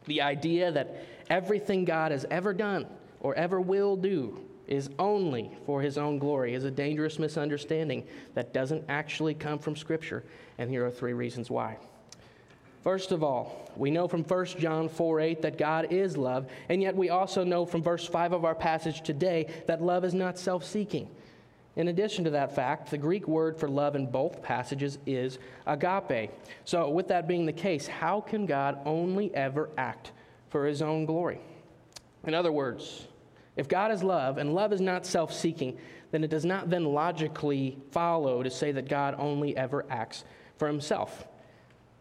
The 0.05 0.21
idea 0.21 0.71
that 0.71 1.05
everything 1.29 1.83
God 1.83 2.11
has 2.11 2.25
ever 2.31 2.53
done 2.53 2.87
or 3.19 3.35
ever 3.35 3.59
will 3.59 3.95
do 3.97 4.39
is 4.67 4.89
only 4.99 5.51
for 5.65 5.81
his 5.81 5.97
own 5.97 6.17
glory 6.17 6.53
is 6.53 6.63
a 6.63 6.71
dangerous 6.71 7.19
misunderstanding 7.19 8.05
that 8.33 8.53
doesn't 8.53 8.83
actually 8.89 9.33
come 9.33 9.59
from 9.59 9.75
Scripture. 9.75 10.23
And 10.57 10.69
here 10.69 10.85
are 10.85 10.91
three 10.91 11.13
reasons 11.13 11.49
why. 11.49 11.77
First 12.87 13.11
of 13.11 13.21
all, 13.21 13.69
we 13.75 13.91
know 13.91 14.07
from 14.07 14.23
1 14.23 14.45
John 14.45 14.87
4 14.87 15.19
8 15.19 15.41
that 15.41 15.57
God 15.57 15.91
is 15.91 16.15
love, 16.15 16.47
and 16.69 16.81
yet 16.81 16.95
we 16.95 17.09
also 17.09 17.43
know 17.43 17.65
from 17.65 17.83
verse 17.83 18.07
5 18.07 18.31
of 18.31 18.45
our 18.45 18.55
passage 18.55 19.01
today 19.01 19.53
that 19.67 19.81
love 19.81 20.05
is 20.05 20.13
not 20.13 20.39
self 20.39 20.63
seeking. 20.63 21.09
In 21.75 21.89
addition 21.89 22.23
to 22.23 22.29
that 22.29 22.55
fact, 22.55 22.89
the 22.89 22.97
Greek 22.97 23.27
word 23.27 23.57
for 23.57 23.67
love 23.67 23.97
in 23.97 24.09
both 24.09 24.41
passages 24.41 24.99
is 25.05 25.37
agape. 25.65 26.31
So, 26.63 26.89
with 26.89 27.09
that 27.09 27.27
being 27.27 27.45
the 27.45 27.51
case, 27.51 27.87
how 27.87 28.21
can 28.21 28.45
God 28.45 28.79
only 28.85 29.35
ever 29.35 29.69
act 29.77 30.13
for 30.49 30.65
his 30.65 30.81
own 30.81 31.05
glory? 31.05 31.41
In 32.23 32.33
other 32.33 32.53
words, 32.53 33.05
if 33.57 33.67
God 33.67 33.91
is 33.91 34.01
love 34.01 34.37
and 34.37 34.55
love 34.55 34.71
is 34.71 34.79
not 34.79 35.05
self 35.05 35.33
seeking, 35.33 35.77
then 36.11 36.23
it 36.23 36.29
does 36.29 36.45
not 36.45 36.69
then 36.69 36.85
logically 36.85 37.79
follow 37.91 38.43
to 38.43 38.49
say 38.49 38.71
that 38.71 38.87
God 38.87 39.13
only 39.19 39.57
ever 39.57 39.85
acts 39.89 40.23
for 40.55 40.67
himself. 40.67 41.27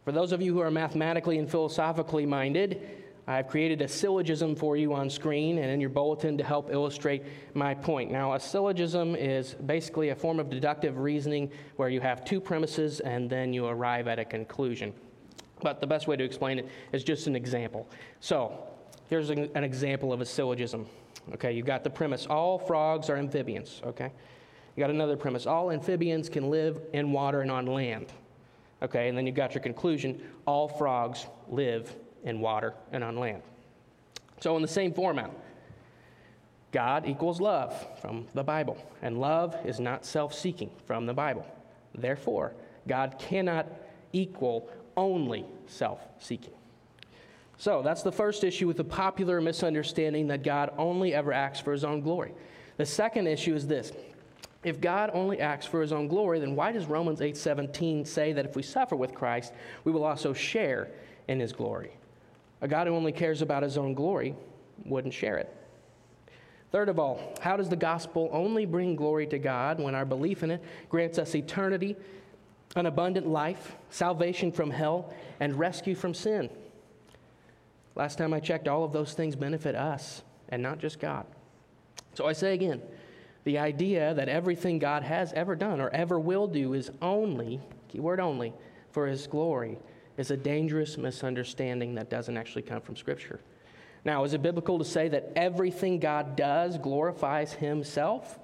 For 0.07 0.13
those 0.13 0.31
of 0.31 0.41
you 0.41 0.55
who 0.55 0.61
are 0.61 0.71
mathematically 0.71 1.39
and 1.39 1.51
philosophically 1.51 2.25
minded, 2.27 2.81
I've 3.27 3.49
created 3.49 3.83
a 3.83 3.89
syllogism 3.89 4.55
for 4.55 4.77
you 4.77 4.95
on 4.95 5.11
screen 5.11 5.59
and 5.59 5.69
in 5.69 5.81
your 5.81 5.91
bulletin 5.91 6.39
to 6.39 6.45
help 6.45 6.71
illustrate 6.71 7.25
my 7.55 7.75
point. 7.75 8.13
Now, 8.13 8.35
a 8.35 8.39
syllogism 8.39 9.17
is 9.17 9.55
basically 9.55 10.11
a 10.11 10.15
form 10.15 10.39
of 10.39 10.49
deductive 10.49 10.99
reasoning 10.99 11.51
where 11.75 11.89
you 11.89 12.01
have 12.03 12.25
two 12.25 12.41
premises 12.41 13.01
and 13.01 13.29
then 13.29 13.53
you 13.53 13.67
arrive 13.67 14.07
at 14.07 14.21
a 14.21 14.25
conclusion. 14.25 14.95
But 15.61 15.81
the 15.81 15.89
best 15.89 16.07
way 16.07 16.15
to 16.15 16.23
explain 16.23 16.61
it 16.61 16.69
is 16.93 17.03
just 17.03 17.27
an 17.27 17.35
example. 17.35 17.89
So, 18.21 18.65
here's 19.11 19.31
an, 19.31 19.51
example 19.57 20.13
of 20.13 20.21
a 20.21 20.25
syllogism. 20.25 20.87
Okay, 21.35 21.51
you've 21.51 21.67
got 21.67 21.83
the 21.83 21.91
premise 21.91 22.29
all 22.29 22.61
frogs 22.61 23.11
are 23.11 23.17
amphibians. 23.17 23.83
Okay, 23.85 24.13
you 24.77 24.81
got 24.81 24.91
another 24.91 25.17
premise 25.17 25.47
all 25.47 25.73
amphibians 25.73 26.29
can 26.29 26.49
live 26.49 26.81
in 26.93 27.11
water 27.11 27.41
and 27.41 27.51
on 27.51 27.67
land. 27.67 28.13
Okay, 28.87 29.09
and 29.09 29.19
then 29.19 29.27
you've 29.27 29.35
got 29.35 29.53
your 29.53 29.63
conclusion 29.63 30.23
all 30.47 30.69
frogs 30.69 31.27
live 31.49 31.93
in 32.23 32.39
water 32.39 32.73
and 32.93 33.03
on 33.03 33.17
land. 33.17 33.43
So, 34.41 34.55
in 34.55 34.63
the 34.63 34.69
same 34.69 34.93
format, 34.93 35.33
God 36.71 37.05
equals 37.05 37.41
love 37.41 37.75
from 38.01 38.29
the 38.33 38.45
Bible, 38.45 38.79
and 39.03 39.19
love 39.21 39.57
is 39.65 39.81
not 39.81 40.05
self 40.05 40.33
seeking 40.33 40.71
from 40.85 41.05
the 41.05 41.13
Bible. 41.13 41.45
Therefore, 41.97 42.53
God 42.87 43.17
cannot 43.19 43.67
equal 44.13 44.71
only 44.97 45.45
self 45.67 45.99
seeking. 46.21 46.55
So, 47.59 47.83
that's 47.83 48.03
the 48.03 48.13
first 48.13 48.45
issue 48.45 48.69
with 48.69 48.77
the 48.77 48.85
popular 48.85 49.41
misunderstanding 49.41 50.29
that 50.29 50.45
God 50.45 50.71
only 50.79 51.13
ever 51.13 51.33
acts 51.33 51.59
for 51.59 51.73
his 51.73 51.83
own 51.83 52.03
glory. 52.03 52.35
The 52.77 52.87
second 52.87 53.27
issue 53.27 53.57
is 53.57 53.67
this 53.67 53.91
if 54.67 54.81
God 54.81 55.13
only 55.15 55.39
acts 55.39 55.65
for 55.65 55.81
his 55.81 55.93
own 55.93 56.09
glory, 56.09 56.41
then 56.41 56.57
why 56.57 56.73
does 56.73 56.87
Romans 56.87 57.21
8:17 57.21 58.05
say 58.05 58.33
that 58.33 58.45
if 58.45 58.57
we 58.57 58.65
suffer 58.65 58.97
with 58.97 59.15
Christ, 59.15 59.53
we 59.85 59.93
will 59.93 60.03
also 60.03 60.33
share 60.33 60.89
in 61.29 61.39
his 61.39 61.53
glory? 61.53 61.93
A 62.61 62.67
God 62.67 62.89
who 62.89 62.95
only 62.95 63.13
cares 63.13 63.43
about 63.43 63.63
his 63.63 63.79
own 63.79 63.95
glory 63.95 64.35
wouldn't 64.85 65.15
share 65.15 65.37
it. 65.37 65.55
Third 66.73 66.89
of 66.89 66.99
all, 66.99 67.21
how 67.41 67.57
does 67.57 67.69
the 67.69 67.77
gospel 67.77 68.29
only 68.33 68.67
bring 68.67 68.97
glory 68.97 69.29
to 69.29 69.39
God 69.39 69.79
when 69.79 69.95
our 69.95 70.05
belief 70.05 70.43
in 70.43 70.51
it 70.51 70.65
grants 70.89 71.17
us 71.17 71.37
eternity, 71.37 71.97
an 72.75 72.87
abundant 72.87 73.29
life, 73.29 73.77
salvation 73.91 74.51
from 74.51 74.71
hell, 74.71 75.15
and 75.39 75.57
rescue 75.57 75.95
from 75.95 76.13
sin? 76.13 76.51
Last 77.95 78.19
time 78.19 78.35
I 78.35 78.41
checked, 78.41 78.67
all 78.67 78.83
of 78.83 78.93
those 78.93 79.15
things 79.15 79.37
benefit 79.37 79.77
us 79.77 80.25
and 80.49 80.61
not 80.61 80.81
just 80.81 80.99
God. 80.99 81.25
So 82.15 82.27
I 82.27 82.33
say 82.33 82.53
again, 82.53 82.83
the 83.47 83.59
idea 83.59 84.13
that 84.13 84.29
everything 84.29 84.81
God 84.81 85.05
has 85.05 85.33
ever 85.33 85.55
done 85.55 85.81
or 85.81 85.89
ever 85.91 86.19
will 86.19 86.49
do 86.49 86.75
is 86.75 86.91
only, 87.01 87.61
keyword 87.87 88.19
only, 88.19 88.53
for 88.91 89.07
his 89.07 89.29
glory 89.29 89.79
is 90.17 90.33
a 90.33 90.37
dangerous 90.37 90.99
misunderstanding 90.99 91.95
that 91.95 92.11
doesn't 92.11 92.37
actually 92.37 92.63
come 92.63 92.81
from 92.81 92.97
Scripture. 92.97 93.39
Now, 94.05 94.25
is 94.25 94.35
it 94.35 94.43
biblical 94.43 94.81
to 94.81 94.85
say 94.85 95.07
that 95.11 95.33
everything 95.37 96.01
God 96.01 96.35
does 96.35 96.77
glorifies 96.77 97.53
Himself? 97.53 98.41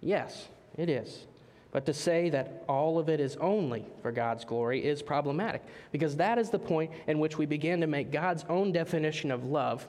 Yes, 0.00 0.48
it 0.78 0.88
is. 0.88 1.26
But 1.70 1.84
to 1.84 1.92
say 1.92 2.30
that 2.30 2.64
all 2.66 2.98
of 2.98 3.10
it 3.10 3.20
is 3.20 3.36
only 3.36 3.84
for 4.00 4.10
God's 4.10 4.46
glory 4.46 4.82
is 4.82 5.02
problematic 5.02 5.62
because 5.92 6.16
that 6.16 6.38
is 6.38 6.48
the 6.48 6.58
point 6.58 6.92
in 7.08 7.18
which 7.18 7.36
we 7.36 7.44
begin 7.44 7.82
to 7.82 7.86
make 7.86 8.10
God's 8.10 8.46
own 8.48 8.72
definition 8.72 9.30
of 9.30 9.44
love 9.44 9.86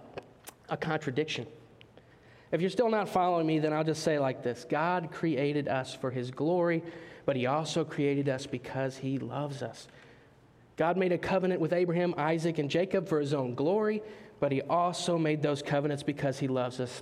a 0.67 0.75
contradiction. 0.75 1.47
If 2.51 2.61
you're 2.61 2.69
still 2.69 2.89
not 2.89 3.09
following 3.09 3.45
me, 3.45 3.59
then 3.59 3.73
I'll 3.73 3.83
just 3.83 4.03
say 4.03 4.19
like 4.19 4.43
this 4.43 4.65
God 4.69 5.09
created 5.11 5.67
us 5.67 5.93
for 5.93 6.11
His 6.11 6.31
glory, 6.31 6.83
but 7.25 7.35
He 7.35 7.45
also 7.45 7.83
created 7.83 8.29
us 8.29 8.45
because 8.45 8.97
He 8.97 9.17
loves 9.19 9.61
us. 9.61 9.87
God 10.77 10.95
made 10.95 11.11
a 11.11 11.17
covenant 11.17 11.59
with 11.59 11.73
Abraham, 11.73 12.13
Isaac, 12.17 12.59
and 12.59 12.69
Jacob 12.69 13.09
for 13.09 13.19
his 13.19 13.33
own 13.33 13.55
glory, 13.55 14.03
but 14.39 14.51
he 14.51 14.61
also 14.61 15.17
made 15.17 15.41
those 15.41 15.63
covenants 15.63 16.03
because 16.03 16.37
he 16.37 16.47
loves 16.47 16.79
us. 16.79 17.01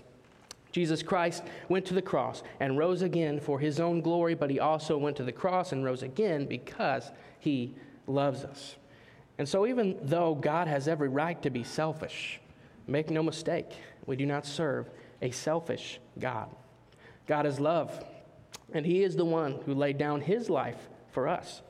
Jesus 0.72 1.04
Christ 1.04 1.44
went 1.68 1.86
to 1.86 1.94
the 1.94 2.02
cross 2.02 2.42
and 2.62 2.78
rose 2.78 3.02
again 3.02 3.40
for 3.40 3.60
his 3.60 3.80
own 3.82 4.02
glory, 4.02 4.34
but 4.34 4.50
he 4.50 4.60
also 4.60 4.98
went 4.98 5.18
to 5.18 5.24
the 5.24 5.32
cross 5.32 5.74
and 5.74 5.84
rose 5.84 6.04
again 6.04 6.46
because 6.46 7.12
he 7.40 7.76
loves 8.08 8.46
us. 8.46 8.78
And 9.38 9.48
so, 9.48 9.68
even 9.68 9.98
though 10.02 10.36
God 10.36 10.68
has 10.70 10.88
every 10.88 11.10
right 11.10 11.42
to 11.44 11.50
be 11.50 11.64
selfish, 11.64 12.40
make 12.88 13.10
no 13.10 13.22
mistake, 13.22 13.72
we 14.06 14.16
do 14.16 14.26
not 14.26 14.46
serve 14.46 14.90
a 15.22 15.32
selfish 15.32 16.00
God. 16.20 16.50
God 17.28 17.46
is 17.46 17.60
love, 17.60 18.04
and 18.74 18.86
he 18.86 19.04
is 19.04 19.16
the 19.16 19.26
one 19.26 19.60
who 19.66 19.74
laid 19.74 19.98
down 19.98 20.22
his 20.22 20.50
life 20.50 20.78
for 21.12 21.28
us. 21.28 21.62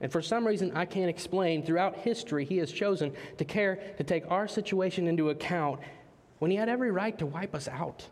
And 0.00 0.12
for 0.12 0.22
some 0.22 0.46
reason 0.46 0.72
I 0.74 0.84
can't 0.84 1.10
explain, 1.10 1.64
throughout 1.64 1.96
history, 1.96 2.44
he 2.44 2.58
has 2.58 2.70
chosen 2.70 3.12
to 3.38 3.44
care 3.44 3.76
to 3.96 4.04
take 4.04 4.30
our 4.30 4.46
situation 4.46 5.08
into 5.08 5.30
account 5.30 5.80
when 6.38 6.50
he 6.50 6.56
had 6.56 6.68
every 6.68 6.90
right 6.90 7.18
to 7.18 7.26
wipe 7.26 7.54
us 7.54 7.68
out. 7.68 8.06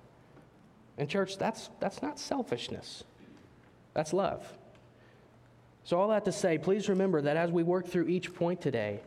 And, 0.99 1.09
church, 1.09 1.39
that's, 1.39 1.71
that's 1.79 2.03
not 2.03 2.19
selfishness. 2.19 3.05
That's 3.95 4.13
love. 4.13 4.47
So, 5.85 6.01
all 6.01 6.09
that 6.09 6.25
to 6.25 6.33
say, 6.33 6.59
please 6.59 6.89
remember 6.89 7.23
that 7.23 7.37
as 7.37 7.51
we 7.51 7.63
work 7.63 7.87
through 7.87 8.09
each 8.09 8.35
point 8.35 8.61
today, 8.61 9.01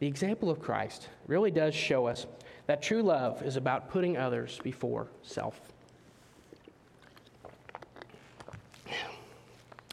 the 0.00 0.06
example 0.06 0.50
of 0.50 0.60
Christ 0.60 1.08
really 1.26 1.50
does 1.50 1.74
show 1.74 2.06
us 2.06 2.26
that 2.66 2.82
true 2.82 3.02
love 3.02 3.42
is 3.42 3.56
about 3.56 3.90
putting 3.90 4.16
others 4.16 4.60
before 4.62 5.08
self. 5.22 5.60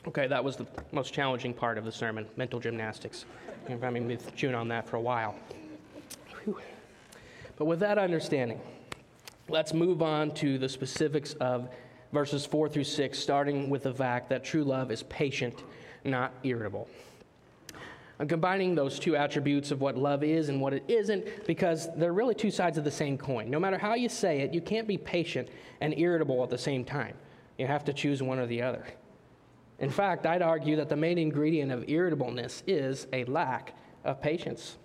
Okay, 0.07 0.27
that 0.27 0.43
was 0.43 0.55
the 0.55 0.65
most 0.91 1.13
challenging 1.13 1.53
part 1.53 1.77
of 1.77 1.85
the 1.85 1.91
sermon 1.91 2.25
mental 2.37 2.59
gymnastics. 2.59 3.25
I've 3.69 3.79
been 3.81 4.17
chewing 4.35 4.55
on 4.55 4.67
that 4.69 4.87
for 4.87 4.95
a 4.95 5.01
while. 5.01 5.35
Whew. 6.43 6.57
But 7.57 7.65
with 7.65 7.79
that 7.81 7.97
understanding, 7.97 8.59
let's 9.49 9.73
move 9.73 10.01
on 10.01 10.33
to 10.35 10.57
the 10.57 10.69
specifics 10.69 11.33
of 11.33 11.69
verses 12.13 12.45
4 12.45 12.69
through 12.69 12.85
6, 12.85 13.19
starting 13.19 13.69
with 13.69 13.83
the 13.83 13.93
fact 13.93 14.29
that 14.29 14.43
true 14.43 14.63
love 14.63 14.89
is 14.89 15.03
patient, 15.03 15.63
not 16.05 16.33
irritable. 16.43 16.87
I'm 18.19 18.27
combining 18.27 18.75
those 18.75 18.99
two 18.99 19.15
attributes 19.15 19.71
of 19.71 19.79
what 19.79 19.97
love 19.97 20.23
is 20.23 20.49
and 20.49 20.59
what 20.59 20.73
it 20.73 20.83
isn't 20.89 21.47
because 21.47 21.87
they're 21.95 22.11
really 22.11 22.35
two 22.35 22.51
sides 22.51 22.77
of 22.77 22.83
the 22.83 22.91
same 22.91 23.17
coin. 23.17 23.49
No 23.49 23.59
matter 23.59 23.77
how 23.77 23.93
you 23.93 24.09
say 24.09 24.41
it, 24.41 24.53
you 24.53 24.59
can't 24.59 24.87
be 24.87 24.97
patient 24.97 25.47
and 25.79 25.97
irritable 25.97 26.43
at 26.43 26.49
the 26.49 26.57
same 26.57 26.83
time. 26.83 27.15
You 27.57 27.65
have 27.67 27.85
to 27.85 27.93
choose 27.93 28.21
one 28.21 28.37
or 28.37 28.45
the 28.45 28.61
other. 28.61 28.85
In 29.79 29.89
fact, 29.89 30.25
I'd 30.25 30.41
argue 30.41 30.75
that 30.75 30.89
the 30.89 30.97
main 30.97 31.17
ingredient 31.17 31.71
of 31.71 31.87
irritableness 31.87 32.63
is 32.67 33.07
a 33.13 33.23
lack 33.25 33.73
of 34.03 34.21
patience. 34.21 34.77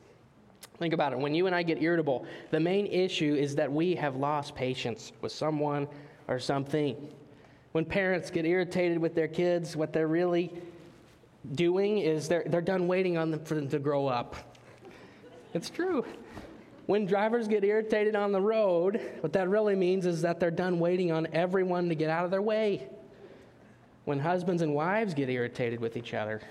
Think 0.79 0.95
about 0.95 1.13
it. 1.13 1.19
When 1.19 1.35
you 1.35 1.47
and 1.47 1.55
I 1.55 1.65
get 1.65 1.83
irritable, 1.83 2.27
the 2.53 2.61
main 2.61 2.87
issue 2.87 3.35
is 3.35 3.57
that 3.57 3.71
we 3.71 3.97
have 3.97 4.15
lost 4.15 4.55
patience 4.55 5.13
with 5.21 5.33
someone 5.33 5.89
or 6.29 6.39
something. 6.39 7.09
When 7.73 7.85
parents 7.85 8.31
get 8.31 8.47
irritated 8.47 8.99
with 8.99 9.17
their 9.17 9.27
kids, 9.27 9.77
what 9.77 9.93
they're 9.93 10.07
really 10.07 10.53
doing 11.53 11.99
is 11.99 12.29
they're, 12.29 12.45
they're 12.47 12.61
done 12.61 12.87
waiting 12.87 13.19
on 13.19 13.31
them 13.31 13.45
for 13.45 13.55
them 13.55 13.69
to 13.69 13.79
grow 13.79 14.07
up. 14.07 14.37
It's 15.53 15.71
true. 15.71 16.05
When 16.87 17.07
drivers 17.07 17.49
get 17.49 17.65
irritated 17.65 18.15
on 18.15 18.33
the 18.33 18.41
road, 18.41 19.01
what 19.21 19.33
that 19.33 19.49
really 19.49 19.75
means 19.75 20.05
is 20.05 20.23
that 20.23 20.39
they're 20.41 20.51
done 20.51 20.79
waiting 20.79 21.13
on 21.13 21.27
everyone 21.33 21.89
to 21.89 21.95
get 21.95 22.11
out 22.11 22.25
of 22.25 22.31
their 22.31 22.43
way. 22.43 22.89
When 24.05 24.19
husbands 24.19 24.61
and 24.61 24.75
wives 24.75 25.15
get 25.15 25.31
irritated 25.31 25.81
with 25.81 25.97
each 25.97 26.13
other, 26.13 26.43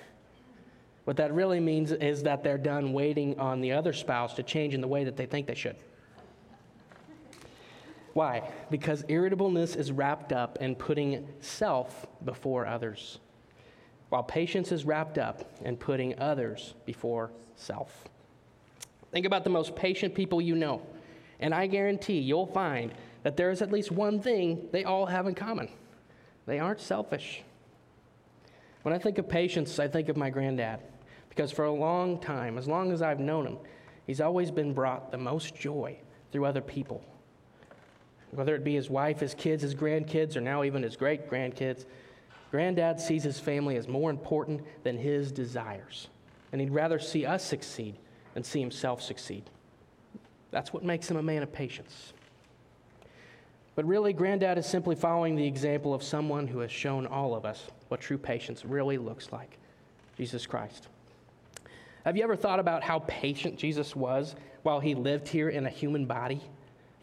what 1.03 1.17
that 1.17 1.33
really 1.33 1.59
means 1.59 1.91
is 1.91 2.23
that 2.23 2.43
they're 2.43 2.57
done 2.57 2.93
waiting 2.93 3.39
on 3.39 3.61
the 3.61 3.73
other 3.73 3.93
spouse 3.93 4.33
to 4.35 4.43
change 4.43 4.73
in 4.73 4.81
the 4.81 4.87
way 4.87 5.03
that 5.03 5.17
they 5.17 5.25
think 5.25 5.47
they 5.47 5.55
should. 5.55 5.75
Why? 8.13 8.49
Because 8.69 9.03
irritableness 9.07 9.75
is 9.75 9.91
wrapped 9.91 10.31
up 10.31 10.57
in 10.61 10.75
putting 10.75 11.27
self 11.41 12.05
before 12.23 12.65
others, 12.65 13.19
while 14.13 14.21
patience 14.21 14.71
is 14.71 14.85
wrapped 14.85 15.17
up 15.17 15.43
in 15.65 15.75
putting 15.75 16.19
others 16.19 16.75
before 16.85 17.31
self. 17.55 18.03
Think 19.11 19.25
about 19.25 19.43
the 19.43 19.49
most 19.49 19.75
patient 19.75 20.13
people 20.13 20.39
you 20.39 20.53
know, 20.53 20.83
and 21.39 21.51
I 21.51 21.65
guarantee 21.65 22.19
you'll 22.19 22.45
find 22.45 22.93
that 23.23 23.37
there 23.37 23.49
is 23.49 23.63
at 23.63 23.71
least 23.71 23.91
one 23.91 24.21
thing 24.21 24.69
they 24.71 24.83
all 24.83 25.07
have 25.07 25.25
in 25.25 25.33
common 25.33 25.67
they 26.45 26.59
aren't 26.59 26.79
selfish. 26.79 27.41
When 28.83 28.93
I 28.93 28.99
think 28.99 29.17
of 29.17 29.27
patience, 29.27 29.79
I 29.79 29.87
think 29.87 30.09
of 30.09 30.15
my 30.15 30.29
granddad, 30.29 30.81
because 31.29 31.51
for 31.51 31.65
a 31.65 31.73
long 31.73 32.19
time, 32.19 32.59
as 32.59 32.67
long 32.67 32.91
as 32.91 33.01
I've 33.01 33.19
known 33.19 33.47
him, 33.47 33.57
he's 34.05 34.21
always 34.21 34.51
been 34.51 34.75
brought 34.75 35.09
the 35.09 35.17
most 35.17 35.55
joy 35.55 35.97
through 36.31 36.45
other 36.45 36.61
people 36.61 37.03
whether 38.35 38.55
it 38.55 38.63
be 38.63 38.73
his 38.73 38.89
wife, 38.89 39.19
his 39.19 39.33
kids, 39.33 39.61
his 39.61 39.75
grandkids, 39.75 40.35
or 40.35 40.41
now 40.41 40.63
even 40.63 40.83
his 40.83 40.95
great 40.95 41.29
grandkids, 41.29 41.85
granddad 42.53 42.99
sees 42.99 43.23
his 43.23 43.39
family 43.39 43.77
as 43.77 43.87
more 43.87 44.11
important 44.11 44.61
than 44.83 44.95
his 44.95 45.31
desires. 45.31 46.09
And 46.51 46.61
he'd 46.61 46.69
rather 46.69 46.99
see 46.99 47.25
us 47.25 47.43
succeed 47.43 47.95
than 48.35 48.43
see 48.43 48.59
himself 48.59 49.01
succeed. 49.01 49.49
That's 50.51 50.71
what 50.71 50.83
makes 50.83 51.09
him 51.09 51.17
a 51.17 51.23
man 51.23 51.41
of 51.41 51.51
patience. 51.51 52.13
But 53.73 53.85
really, 53.85 54.13
granddad 54.13 54.59
is 54.59 54.67
simply 54.67 54.93
following 54.93 55.35
the 55.35 55.47
example 55.47 55.95
of 55.95 56.03
someone 56.03 56.45
who 56.45 56.59
has 56.59 56.71
shown 56.71 57.07
all 57.07 57.33
of 57.33 57.43
us 57.43 57.65
what 57.87 58.01
true 58.01 58.19
patience 58.19 58.63
really 58.63 58.99
looks 58.99 59.31
like 59.31 59.57
Jesus 60.15 60.45
Christ. 60.45 60.89
Have 62.05 62.15
you 62.15 62.23
ever 62.23 62.35
thought 62.35 62.59
about 62.59 62.83
how 62.83 62.99
patient 63.07 63.57
Jesus 63.57 63.95
was 63.95 64.35
while 64.61 64.79
he 64.79 64.93
lived 64.93 65.27
here 65.27 65.49
in 65.49 65.65
a 65.65 65.71
human 65.71 66.05
body? 66.05 66.39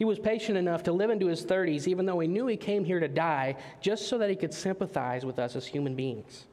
He 0.01 0.05
was 0.05 0.17
patient 0.17 0.57
enough 0.57 0.81
to 0.85 0.91
live 0.91 1.11
into 1.11 1.27
his 1.27 1.45
30s, 1.45 1.87
even 1.87 2.07
though 2.07 2.19
he 2.19 2.27
knew 2.27 2.47
he 2.47 2.57
came 2.57 2.83
here 2.83 2.99
to 2.99 3.07
die, 3.07 3.55
just 3.81 4.07
so 4.07 4.17
that 4.17 4.31
he 4.31 4.35
could 4.35 4.51
sympathize 4.51 5.27
with 5.27 5.37
us 5.37 5.55
as 5.55 5.67
human 5.67 5.93
beings. 5.93 6.47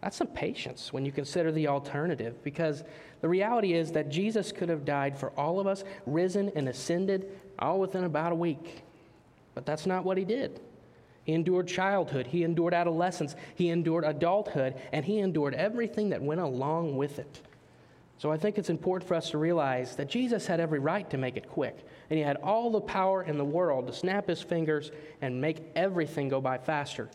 That's 0.00 0.16
some 0.16 0.28
patience 0.28 0.92
when 0.92 1.04
you 1.04 1.10
consider 1.10 1.50
the 1.50 1.66
alternative, 1.66 2.40
because 2.44 2.84
the 3.20 3.28
reality 3.28 3.72
is 3.72 3.90
that 3.90 4.10
Jesus 4.10 4.52
could 4.52 4.68
have 4.68 4.84
died 4.84 5.18
for 5.18 5.30
all 5.30 5.58
of 5.58 5.66
us, 5.66 5.82
risen 6.06 6.52
and 6.54 6.68
ascended, 6.68 7.28
all 7.58 7.80
within 7.80 8.04
about 8.04 8.30
a 8.30 8.36
week. 8.36 8.84
But 9.56 9.66
that's 9.66 9.84
not 9.84 10.04
what 10.04 10.16
he 10.16 10.24
did. 10.24 10.60
He 11.24 11.32
endured 11.32 11.66
childhood, 11.66 12.28
he 12.28 12.44
endured 12.44 12.74
adolescence, 12.74 13.34
he 13.56 13.70
endured 13.70 14.04
adulthood, 14.04 14.76
and 14.92 15.04
he 15.04 15.18
endured 15.18 15.54
everything 15.54 16.10
that 16.10 16.22
went 16.22 16.40
along 16.40 16.96
with 16.96 17.18
it. 17.18 17.40
So 18.18 18.30
I 18.30 18.36
think 18.36 18.56
it's 18.56 18.70
important 18.70 19.08
for 19.08 19.14
us 19.14 19.30
to 19.30 19.38
realize 19.38 19.96
that 19.96 20.08
Jesus 20.08 20.46
had 20.46 20.60
every 20.60 20.78
right 20.78 21.10
to 21.10 21.18
make 21.18 21.36
it 21.36 21.48
quick 21.48 21.84
and 22.10 22.18
he 22.18 22.24
had 22.24 22.36
all 22.36 22.70
the 22.70 22.80
power 22.80 23.22
in 23.22 23.36
the 23.36 23.44
world 23.44 23.86
to 23.86 23.92
snap 23.92 24.28
his 24.28 24.40
fingers 24.40 24.90
and 25.20 25.40
make 25.40 25.58
everything 25.76 26.28
go 26.28 26.40
by 26.40 26.58
faster. 26.58 27.08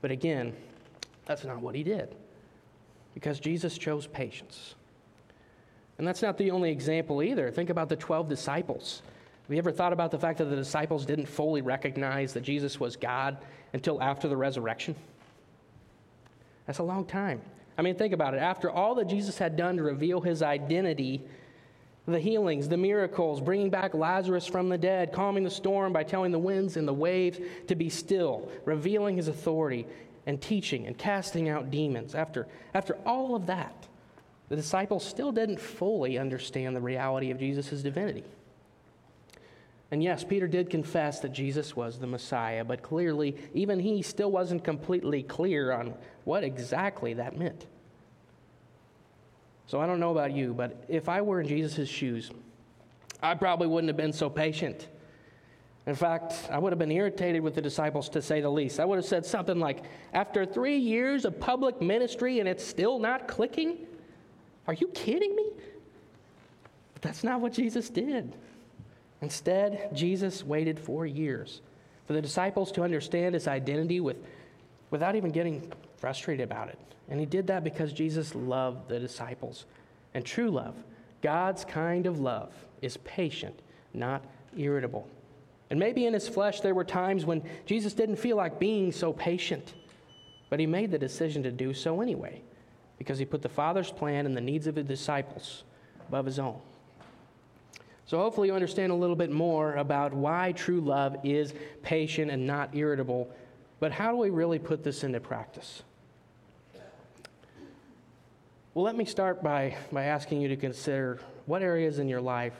But 0.00 0.10
again, 0.10 0.54
that's 1.26 1.44
not 1.44 1.60
what 1.60 1.74
he 1.74 1.82
did 1.82 2.14
because 3.14 3.40
Jesus 3.40 3.76
chose 3.76 4.06
patience. 4.06 4.74
And 5.98 6.06
that's 6.06 6.22
not 6.22 6.38
the 6.38 6.50
only 6.50 6.70
example 6.70 7.22
either. 7.22 7.50
Think 7.50 7.70
about 7.70 7.88
the 7.88 7.96
12 7.96 8.28
disciples. 8.28 9.02
Have 9.42 9.52
you 9.52 9.58
ever 9.58 9.72
thought 9.72 9.92
about 9.92 10.10
the 10.10 10.18
fact 10.18 10.38
that 10.38 10.44
the 10.44 10.56
disciples 10.56 11.04
didn't 11.04 11.26
fully 11.26 11.60
recognize 11.60 12.32
that 12.34 12.42
Jesus 12.42 12.78
was 12.78 12.96
God 12.96 13.36
until 13.72 14.00
after 14.00 14.28
the 14.28 14.36
resurrection? 14.36 14.94
That's 16.66 16.78
a 16.78 16.84
long 16.84 17.04
time. 17.04 17.42
I 17.76 17.82
mean, 17.82 17.96
think 17.96 18.14
about 18.14 18.34
it. 18.34 18.38
After 18.38 18.70
all 18.70 18.94
that 18.94 19.08
Jesus 19.08 19.38
had 19.38 19.56
done 19.56 19.76
to 19.76 19.82
reveal 19.82 20.20
his 20.20 20.42
identity, 20.42 21.22
the 22.06 22.18
healings, 22.18 22.68
the 22.68 22.76
miracles, 22.76 23.40
bringing 23.40 23.70
back 23.70 23.94
Lazarus 23.94 24.46
from 24.46 24.68
the 24.68 24.78
dead, 24.78 25.12
calming 25.12 25.44
the 25.44 25.50
storm 25.50 25.92
by 25.92 26.02
telling 26.02 26.32
the 26.32 26.38
winds 26.38 26.76
and 26.76 26.88
the 26.88 26.92
waves 26.92 27.38
to 27.68 27.74
be 27.74 27.88
still, 27.88 28.50
revealing 28.64 29.16
his 29.16 29.28
authority, 29.28 29.86
and 30.26 30.40
teaching 30.40 30.86
and 30.86 30.98
casting 30.98 31.48
out 31.48 31.70
demons. 31.70 32.14
After, 32.14 32.46
after 32.74 32.96
all 33.06 33.34
of 33.34 33.46
that, 33.46 33.88
the 34.48 34.56
disciples 34.56 35.04
still 35.04 35.32
didn't 35.32 35.60
fully 35.60 36.18
understand 36.18 36.74
the 36.74 36.80
reality 36.80 37.30
of 37.30 37.38
Jesus' 37.38 37.82
divinity. 37.82 38.24
And 39.92 40.02
yes, 40.02 40.22
Peter 40.22 40.46
did 40.46 40.70
confess 40.70 41.20
that 41.20 41.32
Jesus 41.32 41.74
was 41.74 41.98
the 41.98 42.06
Messiah, 42.06 42.64
but 42.64 42.82
clearly, 42.82 43.36
even 43.54 43.80
he 43.80 44.02
still 44.02 44.30
wasn't 44.30 44.62
completely 44.62 45.22
clear 45.22 45.72
on 45.72 45.94
what 46.24 46.44
exactly 46.44 47.14
that 47.14 47.36
meant. 47.36 47.66
So 49.70 49.80
I 49.80 49.86
don't 49.86 50.00
know 50.00 50.10
about 50.10 50.32
you, 50.32 50.52
but 50.52 50.82
if 50.88 51.08
I 51.08 51.22
were 51.22 51.40
in 51.40 51.46
Jesus' 51.46 51.88
shoes, 51.88 52.32
I 53.22 53.36
probably 53.36 53.68
wouldn't 53.68 53.88
have 53.88 53.96
been 53.96 54.12
so 54.12 54.28
patient. 54.28 54.88
In 55.86 55.94
fact, 55.94 56.48
I 56.50 56.58
would 56.58 56.72
have 56.72 56.78
been 56.80 56.90
irritated 56.90 57.40
with 57.40 57.54
the 57.54 57.62
disciples 57.62 58.08
to 58.08 58.20
say 58.20 58.40
the 58.40 58.50
least. 58.50 58.80
I 58.80 58.84
would 58.84 58.96
have 58.96 59.04
said 59.04 59.24
something 59.24 59.60
like, 59.60 59.84
After 60.12 60.44
three 60.44 60.76
years 60.76 61.24
of 61.24 61.38
public 61.38 61.80
ministry 61.80 62.40
and 62.40 62.48
it's 62.48 62.66
still 62.66 62.98
not 62.98 63.28
clicking? 63.28 63.86
Are 64.66 64.74
you 64.74 64.88
kidding 64.88 65.36
me? 65.36 65.50
But 66.94 67.02
that's 67.02 67.22
not 67.22 67.40
what 67.40 67.52
Jesus 67.52 67.90
did. 67.90 68.34
Instead, 69.22 69.94
Jesus 69.94 70.42
waited 70.42 70.80
four 70.80 71.06
years 71.06 71.60
for 72.08 72.14
the 72.14 72.20
disciples 72.20 72.72
to 72.72 72.82
understand 72.82 73.34
his 73.34 73.46
identity 73.46 74.00
with, 74.00 74.16
without 74.90 75.14
even 75.14 75.30
getting 75.30 75.72
frustrated 75.96 76.42
about 76.42 76.70
it. 76.70 76.78
And 77.10 77.18
he 77.18 77.26
did 77.26 77.48
that 77.48 77.64
because 77.64 77.92
Jesus 77.92 78.34
loved 78.34 78.88
the 78.88 78.98
disciples. 78.98 79.66
And 80.14 80.24
true 80.24 80.50
love, 80.50 80.74
God's 81.22 81.64
kind 81.64 82.06
of 82.06 82.20
love, 82.20 82.52
is 82.80 82.96
patient, 82.98 83.60
not 83.92 84.24
irritable. 84.56 85.08
And 85.70 85.78
maybe 85.78 86.06
in 86.06 86.14
his 86.14 86.28
flesh 86.28 86.60
there 86.60 86.74
were 86.74 86.84
times 86.84 87.24
when 87.24 87.42
Jesus 87.66 87.92
didn't 87.92 88.16
feel 88.16 88.36
like 88.36 88.58
being 88.58 88.92
so 88.92 89.12
patient, 89.12 89.74
but 90.48 90.58
he 90.58 90.66
made 90.66 90.90
the 90.90 90.98
decision 90.98 91.42
to 91.42 91.50
do 91.50 91.74
so 91.74 92.00
anyway 92.00 92.42
because 92.98 93.18
he 93.18 93.24
put 93.24 93.42
the 93.42 93.48
Father's 93.48 93.90
plan 93.90 94.26
and 94.26 94.36
the 94.36 94.40
needs 94.40 94.66
of 94.66 94.76
his 94.76 94.86
disciples 94.86 95.64
above 96.08 96.26
his 96.26 96.38
own. 96.38 96.58
So, 98.06 98.18
hopefully, 98.18 98.48
you 98.48 98.54
understand 98.54 98.90
a 98.90 98.94
little 98.96 99.14
bit 99.14 99.30
more 99.30 99.76
about 99.76 100.12
why 100.12 100.50
true 100.52 100.80
love 100.80 101.16
is 101.22 101.54
patient 101.82 102.28
and 102.28 102.44
not 102.44 102.74
irritable. 102.74 103.30
But 103.78 103.92
how 103.92 104.10
do 104.10 104.16
we 104.16 104.30
really 104.30 104.58
put 104.58 104.82
this 104.82 105.04
into 105.04 105.20
practice? 105.20 105.84
Well, 108.80 108.86
let 108.86 108.96
me 108.96 109.04
start 109.04 109.42
by, 109.42 109.76
by 109.92 110.04
asking 110.04 110.40
you 110.40 110.48
to 110.48 110.56
consider 110.56 111.20
what 111.44 111.60
areas 111.60 111.98
in 111.98 112.08
your 112.08 112.22
life 112.22 112.54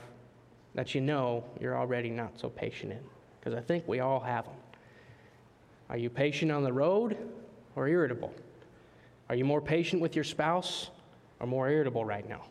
that 0.75 0.93
you 0.93 1.01
know 1.01 1.43
you're 1.59 1.75
already 1.75 2.11
not 2.11 2.39
so 2.39 2.47
patient 2.47 2.91
in, 2.91 2.99
because 3.39 3.57
I 3.57 3.61
think 3.61 3.87
we 3.87 4.01
all 4.01 4.19
have 4.19 4.45
them. 4.45 4.53
Are 5.89 5.97
you 5.97 6.11
patient 6.11 6.51
on 6.51 6.63
the 6.63 6.71
road, 6.71 7.17
or 7.75 7.87
irritable? 7.87 8.31
Are 9.29 9.35
you 9.35 9.45
more 9.45 9.61
patient 9.61 9.99
with 9.99 10.13
your 10.13 10.23
spouse 10.23 10.91
or 11.39 11.47
more 11.47 11.71
irritable 11.71 12.05
right 12.05 12.29
now? 12.29 12.43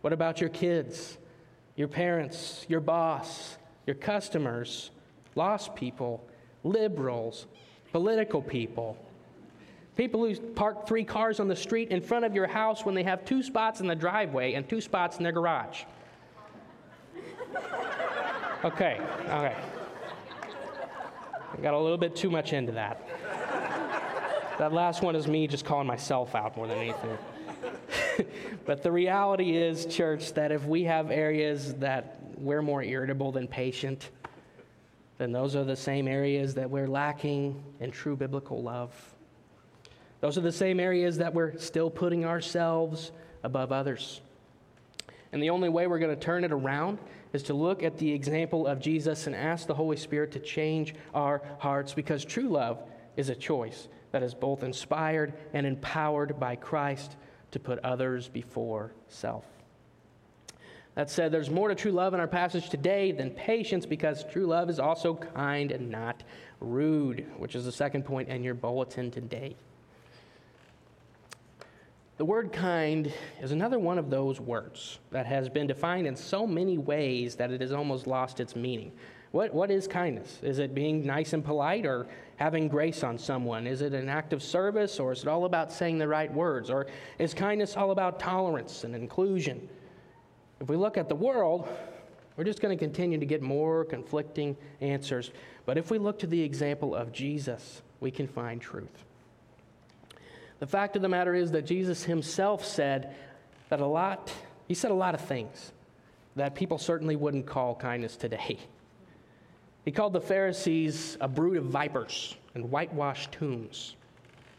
What 0.00 0.14
about 0.14 0.40
your 0.40 0.48
kids, 0.48 1.18
your 1.76 1.88
parents, 1.88 2.64
your 2.66 2.80
boss, 2.80 3.58
your 3.86 3.96
customers, 3.96 4.90
lost 5.34 5.74
people, 5.74 6.26
liberals, 6.64 7.44
political 7.92 8.40
people? 8.40 8.96
People 10.00 10.24
who 10.24 10.34
park 10.34 10.86
three 10.86 11.04
cars 11.04 11.40
on 11.40 11.48
the 11.48 11.54
street 11.54 11.90
in 11.90 12.00
front 12.00 12.24
of 12.24 12.34
your 12.34 12.46
house 12.46 12.86
when 12.86 12.94
they 12.94 13.02
have 13.02 13.22
two 13.26 13.42
spots 13.42 13.80
in 13.82 13.86
the 13.86 13.94
driveway 13.94 14.54
and 14.54 14.66
two 14.66 14.80
spots 14.80 15.18
in 15.18 15.22
their 15.22 15.30
garage. 15.30 15.82
Okay, 18.64 18.98
okay. 19.24 19.54
I 21.52 21.60
got 21.60 21.74
a 21.74 21.78
little 21.78 21.98
bit 21.98 22.16
too 22.16 22.30
much 22.30 22.54
into 22.54 22.72
that. 22.72 23.06
That 24.56 24.72
last 24.72 25.02
one 25.02 25.14
is 25.14 25.28
me 25.28 25.46
just 25.46 25.66
calling 25.66 25.86
myself 25.86 26.34
out 26.34 26.56
more 26.56 26.66
than 26.66 26.78
anything. 26.78 27.18
but 28.64 28.82
the 28.82 28.90
reality 28.90 29.54
is, 29.54 29.84
church, 29.84 30.32
that 30.32 30.50
if 30.50 30.64
we 30.64 30.82
have 30.84 31.10
areas 31.10 31.74
that 31.74 32.20
we're 32.38 32.62
more 32.62 32.82
irritable 32.82 33.32
than 33.32 33.46
patient, 33.46 34.08
then 35.18 35.30
those 35.30 35.54
are 35.54 35.64
the 35.64 35.76
same 35.76 36.08
areas 36.08 36.54
that 36.54 36.70
we're 36.70 36.88
lacking 36.88 37.62
in 37.80 37.90
true 37.90 38.16
biblical 38.16 38.62
love. 38.62 39.09
Those 40.20 40.36
are 40.36 40.42
the 40.42 40.52
same 40.52 40.80
areas 40.80 41.18
that 41.18 41.32
we're 41.32 41.56
still 41.58 41.90
putting 41.90 42.24
ourselves 42.24 43.12
above 43.42 43.72
others. 43.72 44.20
And 45.32 45.42
the 45.42 45.50
only 45.50 45.68
way 45.68 45.86
we're 45.86 45.98
going 45.98 46.14
to 46.14 46.20
turn 46.20 46.44
it 46.44 46.52
around 46.52 46.98
is 47.32 47.42
to 47.44 47.54
look 47.54 47.82
at 47.82 47.96
the 47.98 48.12
example 48.12 48.66
of 48.66 48.80
Jesus 48.80 49.26
and 49.26 49.36
ask 49.36 49.66
the 49.66 49.74
Holy 49.74 49.96
Spirit 49.96 50.32
to 50.32 50.40
change 50.40 50.94
our 51.14 51.42
hearts 51.58 51.94
because 51.94 52.24
true 52.24 52.48
love 52.48 52.82
is 53.16 53.28
a 53.28 53.34
choice 53.34 53.88
that 54.12 54.22
is 54.22 54.34
both 54.34 54.64
inspired 54.64 55.32
and 55.52 55.66
empowered 55.66 56.40
by 56.40 56.56
Christ 56.56 57.16
to 57.52 57.60
put 57.60 57.78
others 57.80 58.28
before 58.28 58.92
self. 59.08 59.44
That 60.96 61.08
said, 61.08 61.30
there's 61.30 61.50
more 61.50 61.68
to 61.68 61.74
true 61.76 61.92
love 61.92 62.14
in 62.14 62.20
our 62.20 62.26
passage 62.26 62.68
today 62.68 63.12
than 63.12 63.30
patience 63.30 63.86
because 63.86 64.24
true 64.24 64.46
love 64.46 64.68
is 64.68 64.80
also 64.80 65.14
kind 65.14 65.70
and 65.70 65.88
not 65.88 66.24
rude, 66.58 67.26
which 67.38 67.54
is 67.54 67.64
the 67.64 67.72
second 67.72 68.04
point 68.04 68.28
in 68.28 68.42
your 68.42 68.54
bulletin 68.54 69.10
today. 69.10 69.54
The 72.20 72.26
word 72.26 72.52
kind 72.52 73.10
is 73.40 73.50
another 73.50 73.78
one 73.78 73.96
of 73.96 74.10
those 74.10 74.42
words 74.42 74.98
that 75.10 75.24
has 75.24 75.48
been 75.48 75.66
defined 75.66 76.06
in 76.06 76.14
so 76.14 76.46
many 76.46 76.76
ways 76.76 77.34
that 77.36 77.50
it 77.50 77.62
has 77.62 77.72
almost 77.72 78.06
lost 78.06 78.40
its 78.40 78.54
meaning. 78.54 78.92
What, 79.30 79.54
what 79.54 79.70
is 79.70 79.88
kindness? 79.88 80.38
Is 80.42 80.58
it 80.58 80.74
being 80.74 81.06
nice 81.06 81.32
and 81.32 81.42
polite 81.42 81.86
or 81.86 82.08
having 82.36 82.68
grace 82.68 83.02
on 83.04 83.16
someone? 83.16 83.66
Is 83.66 83.80
it 83.80 83.94
an 83.94 84.10
act 84.10 84.34
of 84.34 84.42
service 84.42 85.00
or 85.00 85.12
is 85.12 85.22
it 85.22 85.28
all 85.28 85.46
about 85.46 85.72
saying 85.72 85.96
the 85.96 86.06
right 86.06 86.30
words? 86.30 86.68
Or 86.68 86.88
is 87.18 87.32
kindness 87.32 87.74
all 87.74 87.90
about 87.90 88.20
tolerance 88.20 88.84
and 88.84 88.94
inclusion? 88.94 89.66
If 90.60 90.68
we 90.68 90.76
look 90.76 90.98
at 90.98 91.08
the 91.08 91.14
world, 91.14 91.68
we're 92.36 92.44
just 92.44 92.60
going 92.60 92.76
to 92.76 92.84
continue 92.84 93.16
to 93.16 93.24
get 93.24 93.40
more 93.40 93.86
conflicting 93.86 94.58
answers. 94.82 95.30
But 95.64 95.78
if 95.78 95.90
we 95.90 95.96
look 95.96 96.18
to 96.18 96.26
the 96.26 96.42
example 96.42 96.94
of 96.94 97.12
Jesus, 97.12 97.80
we 97.98 98.10
can 98.10 98.28
find 98.28 98.60
truth. 98.60 99.06
The 100.60 100.66
fact 100.66 100.94
of 100.94 101.02
the 101.02 101.08
matter 101.08 101.34
is 101.34 101.50
that 101.52 101.66
Jesus 101.66 102.04
himself 102.04 102.64
said 102.64 103.14
that 103.70 103.80
a 103.80 103.86
lot, 103.86 104.32
he 104.68 104.74
said 104.74 104.90
a 104.90 104.94
lot 104.94 105.14
of 105.14 105.22
things 105.22 105.72
that 106.36 106.54
people 106.54 106.78
certainly 106.78 107.16
wouldn't 107.16 107.46
call 107.46 107.74
kindness 107.74 108.16
today. 108.16 108.58
He 109.84 109.90
called 109.90 110.12
the 110.12 110.20
Pharisees 110.20 111.16
a 111.20 111.26
brood 111.26 111.56
of 111.56 111.64
vipers 111.64 112.36
and 112.54 112.70
whitewashed 112.70 113.32
tombs. 113.32 113.96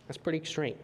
That's 0.08 0.18
pretty 0.18 0.40
extreme. 0.40 0.76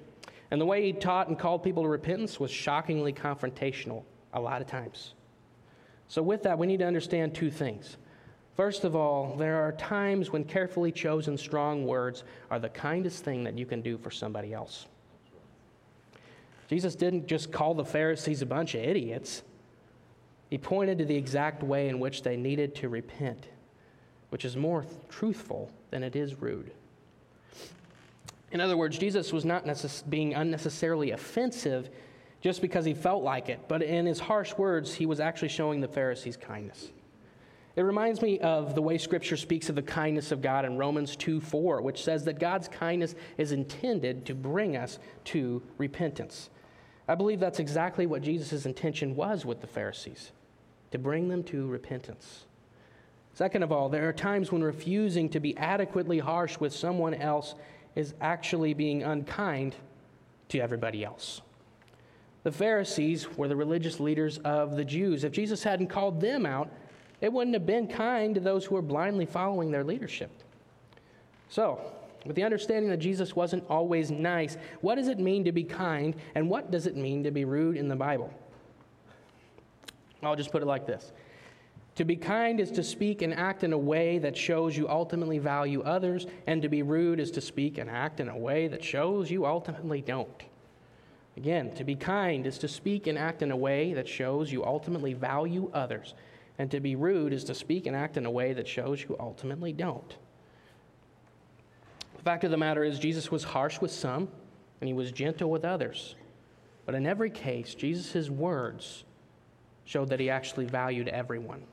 And 0.51 0.61
the 0.61 0.65
way 0.65 0.83
he 0.85 0.93
taught 0.93 1.27
and 1.27 1.37
called 1.37 1.63
people 1.63 1.83
to 1.83 1.89
repentance 1.89 2.39
was 2.39 2.51
shockingly 2.51 3.11
confrontational 3.11 4.03
a 4.33 4.39
lot 4.39 4.61
of 4.61 4.67
times. 4.67 5.15
So, 6.07 6.21
with 6.21 6.43
that, 6.43 6.57
we 6.57 6.67
need 6.67 6.77
to 6.77 6.85
understand 6.85 7.33
two 7.33 7.49
things. 7.49 7.97
First 8.55 8.83
of 8.83 8.95
all, 8.95 9.35
there 9.35 9.61
are 9.61 9.71
times 9.73 10.31
when 10.31 10.43
carefully 10.43 10.91
chosen 10.91 11.37
strong 11.37 11.85
words 11.85 12.23
are 12.49 12.59
the 12.59 12.69
kindest 12.69 13.23
thing 13.23 13.43
that 13.43 13.57
you 13.57 13.65
can 13.65 13.81
do 13.81 13.97
for 13.97 14.11
somebody 14.11 14.53
else. 14.53 14.85
Jesus 16.69 16.95
didn't 16.95 17.27
just 17.27 17.51
call 17.51 17.73
the 17.73 17.85
Pharisees 17.85 18.41
a 18.41 18.45
bunch 18.45 18.75
of 18.75 18.81
idiots, 18.81 19.43
he 20.49 20.57
pointed 20.57 20.97
to 20.97 21.05
the 21.05 21.15
exact 21.15 21.63
way 21.63 21.89
in 21.89 21.99
which 21.99 22.23
they 22.23 22.37
needed 22.37 22.75
to 22.75 22.89
repent, 22.89 23.47
which 24.29 24.45
is 24.45 24.55
more 24.55 24.85
truthful 25.09 25.71
than 25.91 26.03
it 26.03 26.15
is 26.15 26.41
rude. 26.41 26.71
In 28.51 28.61
other 28.61 28.77
words, 28.77 28.97
Jesus 28.97 29.33
was 29.33 29.43
not 29.43 29.65
necess- 29.65 30.07
being 30.09 30.33
unnecessarily 30.33 31.11
offensive 31.11 31.89
just 32.39 32.61
because 32.61 32.85
he 32.85 32.93
felt 32.93 33.23
like 33.23 33.49
it, 33.49 33.59
but 33.67 33.81
in 33.81 34.05
his 34.05 34.19
harsh 34.19 34.53
words, 34.57 34.93
he 34.93 35.05
was 35.05 35.19
actually 35.19 35.49
showing 35.49 35.81
the 35.81 35.87
Pharisees 35.87 36.37
kindness. 36.37 36.91
It 37.75 37.81
reminds 37.81 38.21
me 38.21 38.39
of 38.39 38.73
the 38.73 38.81
way 38.81 38.97
Scripture 38.97 39.37
speaks 39.37 39.69
of 39.69 39.75
the 39.75 39.83
kindness 39.83 40.31
of 40.31 40.41
God 40.41 40.65
in 40.65 40.77
Romans 40.77 41.15
2 41.15 41.39
4, 41.39 41.81
which 41.81 42.03
says 42.03 42.25
that 42.25 42.39
God's 42.39 42.67
kindness 42.67 43.15
is 43.37 43.51
intended 43.51 44.25
to 44.25 44.33
bring 44.33 44.75
us 44.75 44.97
to 45.25 45.61
repentance. 45.77 46.49
I 47.07 47.15
believe 47.15 47.39
that's 47.39 47.59
exactly 47.59 48.05
what 48.05 48.21
Jesus' 48.21 48.65
intention 48.65 49.15
was 49.15 49.45
with 49.45 49.61
the 49.61 49.67
Pharisees 49.67 50.31
to 50.91 50.97
bring 50.97 51.27
them 51.29 51.43
to 51.43 51.67
repentance. 51.67 52.45
Second 53.33 53.63
of 53.63 53.71
all, 53.71 53.87
there 53.87 54.07
are 54.09 54.13
times 54.13 54.51
when 54.51 54.63
refusing 54.63 55.29
to 55.29 55.39
be 55.39 55.55
adequately 55.57 56.19
harsh 56.19 56.57
with 56.59 56.73
someone 56.73 57.13
else 57.13 57.55
is 57.95 58.13
actually 58.19 58.73
being 58.73 59.03
unkind 59.03 59.75
to 60.49 60.59
everybody 60.59 61.03
else. 61.03 61.41
The 62.43 62.51
Pharisees 62.51 63.27
were 63.37 63.47
the 63.47 63.55
religious 63.55 63.99
leaders 63.99 64.37
of 64.39 64.75
the 64.75 64.85
Jews. 64.85 65.23
If 65.23 65.33
Jesus 65.33 65.63
hadn't 65.63 65.87
called 65.87 66.21
them 66.21 66.45
out, 66.45 66.69
it 67.21 67.31
wouldn't 67.31 67.53
have 67.53 67.65
been 67.65 67.87
kind 67.87 68.35
to 68.35 68.41
those 68.41 68.65
who 68.65 68.75
were 68.75 68.81
blindly 68.81 69.25
following 69.25 69.71
their 69.71 69.83
leadership. 69.83 70.31
So, 71.49 71.79
with 72.27 72.35
the 72.35 72.43
understanding 72.43 72.89
that 72.91 72.97
Jesus 72.97 73.35
wasn't 73.35 73.63
always 73.69 74.11
nice, 74.11 74.57
what 74.81 74.95
does 74.95 75.07
it 75.07 75.19
mean 75.19 75.43
to 75.45 75.51
be 75.51 75.63
kind, 75.63 76.15
and 76.35 76.49
what 76.49 76.69
does 76.69 76.85
it 76.85 76.95
mean 76.95 77.23
to 77.23 77.31
be 77.31 77.45
rude 77.45 77.77
in 77.77 77.87
the 77.87 77.95
Bible? 77.95 78.31
I'll 80.21 80.35
just 80.35 80.51
put 80.51 80.61
it 80.61 80.65
like 80.65 80.85
this 80.85 81.11
To 81.95 82.05
be 82.05 82.15
kind 82.15 82.59
is 82.59 82.71
to 82.71 82.83
speak 82.83 83.21
and 83.21 83.33
act 83.33 83.63
in 83.63 83.73
a 83.73 83.77
way 83.77 84.17
that 84.19 84.35
shows 84.35 84.75
you 84.75 84.89
ultimately 84.89 85.39
value 85.39 85.81
others, 85.83 86.27
and 86.45 86.61
to 86.61 86.69
be 86.69 86.81
rude 86.81 87.19
is 87.19 87.31
to 87.31 87.41
speak 87.41 87.77
and 87.77 87.89
act 87.89 88.19
in 88.19 88.29
a 88.29 88.37
way 88.37 88.67
that 88.67 88.83
shows 88.83 89.31
you 89.31 89.45
ultimately 89.45 90.01
don't. 90.01 90.43
Again, 91.37 91.71
to 91.75 91.83
be 91.83 91.95
kind 91.95 92.47
is 92.47 92.57
to 92.59 92.67
speak 92.67 93.05
and 93.05 93.17
act 93.17 93.43
in 93.43 93.51
a 93.51 93.57
way 93.57 93.93
that 93.93 94.07
shows 94.07 94.51
you 94.51 94.65
ultimately 94.65 95.13
value 95.13 95.69
others, 95.73 96.15
and 96.57 96.71
to 96.71 96.79
be 96.79 96.95
rude 96.95 97.31
is 97.31 97.43
to 97.45 97.53
speak 97.53 97.85
and 97.85 97.95
act 97.95 98.17
in 98.17 98.25
a 98.25 98.31
way 98.31 98.53
that 98.53 98.67
shows 98.67 99.03
you 99.03 99.15
ultimately 99.19 99.71
don't. 99.71 100.17
Fact 102.27 102.43
of 102.43 102.51
the 102.51 102.57
matter 102.57 102.83
is, 102.83 102.99
Jesus 102.99 103.31
was 103.31 103.45
harsh 103.45 103.79
with 103.79 103.89
some 103.89 104.27
and 104.81 104.87
he 104.89 104.93
was 104.93 105.13
gentle 105.13 105.49
with 105.49 105.63
others. 105.63 106.15
But 106.85 106.93
in 106.93 107.07
every 107.07 107.29
case, 107.29 107.73
Jesus' 107.73 108.29
words 108.29 109.05
showed 109.85 110.09
that 110.09 110.19
he 110.19 110.29
actually 110.29 110.65
valued 110.65 111.07
everyone. 111.07 111.63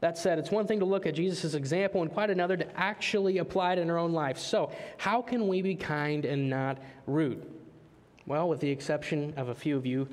That 0.00 0.16
said, 0.16 0.38
it's 0.38 0.50
one 0.50 0.66
thing 0.66 0.78
to 0.78 0.86
look 0.86 1.04
at 1.04 1.14
Jesus' 1.14 1.52
example 1.52 2.00
and 2.00 2.10
quite 2.10 2.30
another 2.30 2.56
to 2.56 2.80
actually 2.80 3.36
apply 3.36 3.74
it 3.74 3.78
in 3.78 3.90
our 3.90 3.98
own 3.98 4.14
life. 4.14 4.38
So, 4.38 4.72
how 4.96 5.20
can 5.20 5.48
we 5.48 5.60
be 5.60 5.74
kind 5.74 6.24
and 6.24 6.48
not 6.48 6.78
rude? 7.06 7.44
Well, 8.24 8.48
with 8.48 8.60
the 8.60 8.70
exception 8.70 9.34
of 9.36 9.50
a 9.50 9.54
few 9.54 9.76
of 9.76 9.84
you, 9.84 10.08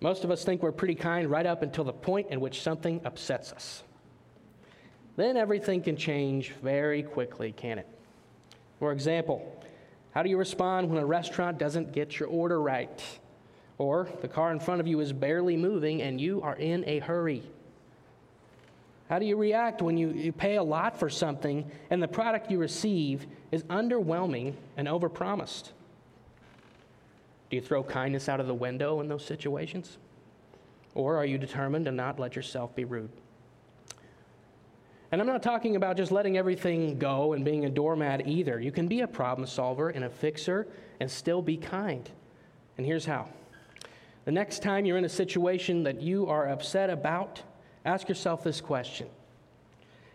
most 0.00 0.24
of 0.24 0.32
us 0.32 0.44
think 0.44 0.64
we're 0.64 0.72
pretty 0.72 0.96
kind 0.96 1.30
right 1.30 1.46
up 1.46 1.62
until 1.62 1.84
the 1.84 1.92
point 1.92 2.26
in 2.30 2.40
which 2.40 2.60
something 2.60 3.00
upsets 3.04 3.52
us. 3.52 3.84
Then 5.14 5.36
everything 5.36 5.80
can 5.80 5.96
change 5.96 6.50
very 6.60 7.04
quickly, 7.04 7.52
can 7.52 7.78
it? 7.78 7.86
For 8.82 8.90
example, 8.90 9.62
how 10.10 10.24
do 10.24 10.28
you 10.28 10.36
respond 10.36 10.90
when 10.90 11.00
a 11.00 11.06
restaurant 11.06 11.56
doesn't 11.56 11.92
get 11.92 12.18
your 12.18 12.28
order 12.28 12.60
right? 12.60 13.00
Or 13.78 14.08
the 14.22 14.26
car 14.26 14.50
in 14.50 14.58
front 14.58 14.80
of 14.80 14.88
you 14.88 14.98
is 14.98 15.12
barely 15.12 15.56
moving 15.56 16.02
and 16.02 16.20
you 16.20 16.42
are 16.42 16.56
in 16.56 16.82
a 16.88 16.98
hurry? 16.98 17.44
How 19.08 19.20
do 19.20 19.24
you 19.24 19.36
react 19.36 19.82
when 19.82 19.96
you, 19.96 20.10
you 20.10 20.32
pay 20.32 20.56
a 20.56 20.62
lot 20.64 20.98
for 20.98 21.08
something 21.08 21.70
and 21.90 22.02
the 22.02 22.08
product 22.08 22.50
you 22.50 22.58
receive 22.58 23.24
is 23.52 23.62
underwhelming 23.70 24.54
and 24.76 24.88
overpromised? 24.88 25.70
Do 27.50 27.54
you 27.54 27.62
throw 27.62 27.84
kindness 27.84 28.28
out 28.28 28.40
of 28.40 28.48
the 28.48 28.54
window 28.54 28.98
in 28.98 29.06
those 29.06 29.24
situations? 29.24 29.96
Or 30.96 31.16
are 31.16 31.24
you 31.24 31.38
determined 31.38 31.84
to 31.84 31.92
not 31.92 32.18
let 32.18 32.34
yourself 32.34 32.74
be 32.74 32.84
rude? 32.84 33.12
And 35.12 35.20
I'm 35.20 35.26
not 35.26 35.42
talking 35.42 35.76
about 35.76 35.98
just 35.98 36.10
letting 36.10 36.38
everything 36.38 36.98
go 36.98 37.34
and 37.34 37.44
being 37.44 37.66
a 37.66 37.68
doormat 37.68 38.26
either. 38.26 38.58
You 38.58 38.72
can 38.72 38.88
be 38.88 39.02
a 39.02 39.06
problem 39.06 39.46
solver 39.46 39.90
and 39.90 40.06
a 40.06 40.10
fixer 40.10 40.66
and 41.00 41.10
still 41.10 41.42
be 41.42 41.58
kind. 41.58 42.10
And 42.78 42.86
here's 42.86 43.04
how 43.04 43.28
the 44.24 44.32
next 44.32 44.62
time 44.62 44.86
you're 44.86 44.96
in 44.96 45.04
a 45.04 45.10
situation 45.10 45.82
that 45.82 46.00
you 46.00 46.28
are 46.28 46.48
upset 46.48 46.88
about, 46.88 47.42
ask 47.84 48.08
yourself 48.08 48.42
this 48.42 48.62
question 48.62 49.06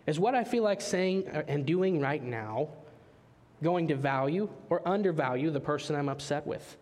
Is 0.08 0.18
what 0.18 0.34
I 0.34 0.42
feel 0.42 0.64
like 0.64 0.80
saying 0.80 1.28
and 1.28 1.64
doing 1.64 2.00
right 2.00 2.22
now 2.22 2.68
going 3.62 3.86
to 3.88 3.94
value 3.94 4.48
or 4.68 4.86
undervalue 4.86 5.52
the 5.52 5.60
person 5.60 5.94
I'm 5.94 6.08
upset 6.08 6.44
with? 6.44 6.76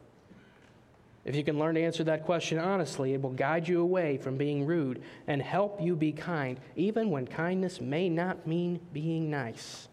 If 1.27 1.35
you 1.35 1.43
can 1.43 1.59
learn 1.59 1.75
to 1.75 1.83
answer 1.83 2.05
that 2.05 2.25
question 2.25 2.57
honestly, 2.57 3.13
it 3.13 3.21
will 3.21 3.31
guide 3.31 3.67
you 3.67 3.81
away 3.81 4.17
from 4.17 4.37
being 4.37 4.65
rude 4.65 5.03
and 5.27 5.43
help 5.43 5.83
you 5.83 5.97
be 5.97 6.13
kind, 6.13 6.59
even 6.77 7.11
when 7.11 7.27
kindness 7.27 7.81
may 7.81 8.09
not 8.09 8.47
mean 8.47 8.79
being 8.93 9.29
nice. 9.29 9.89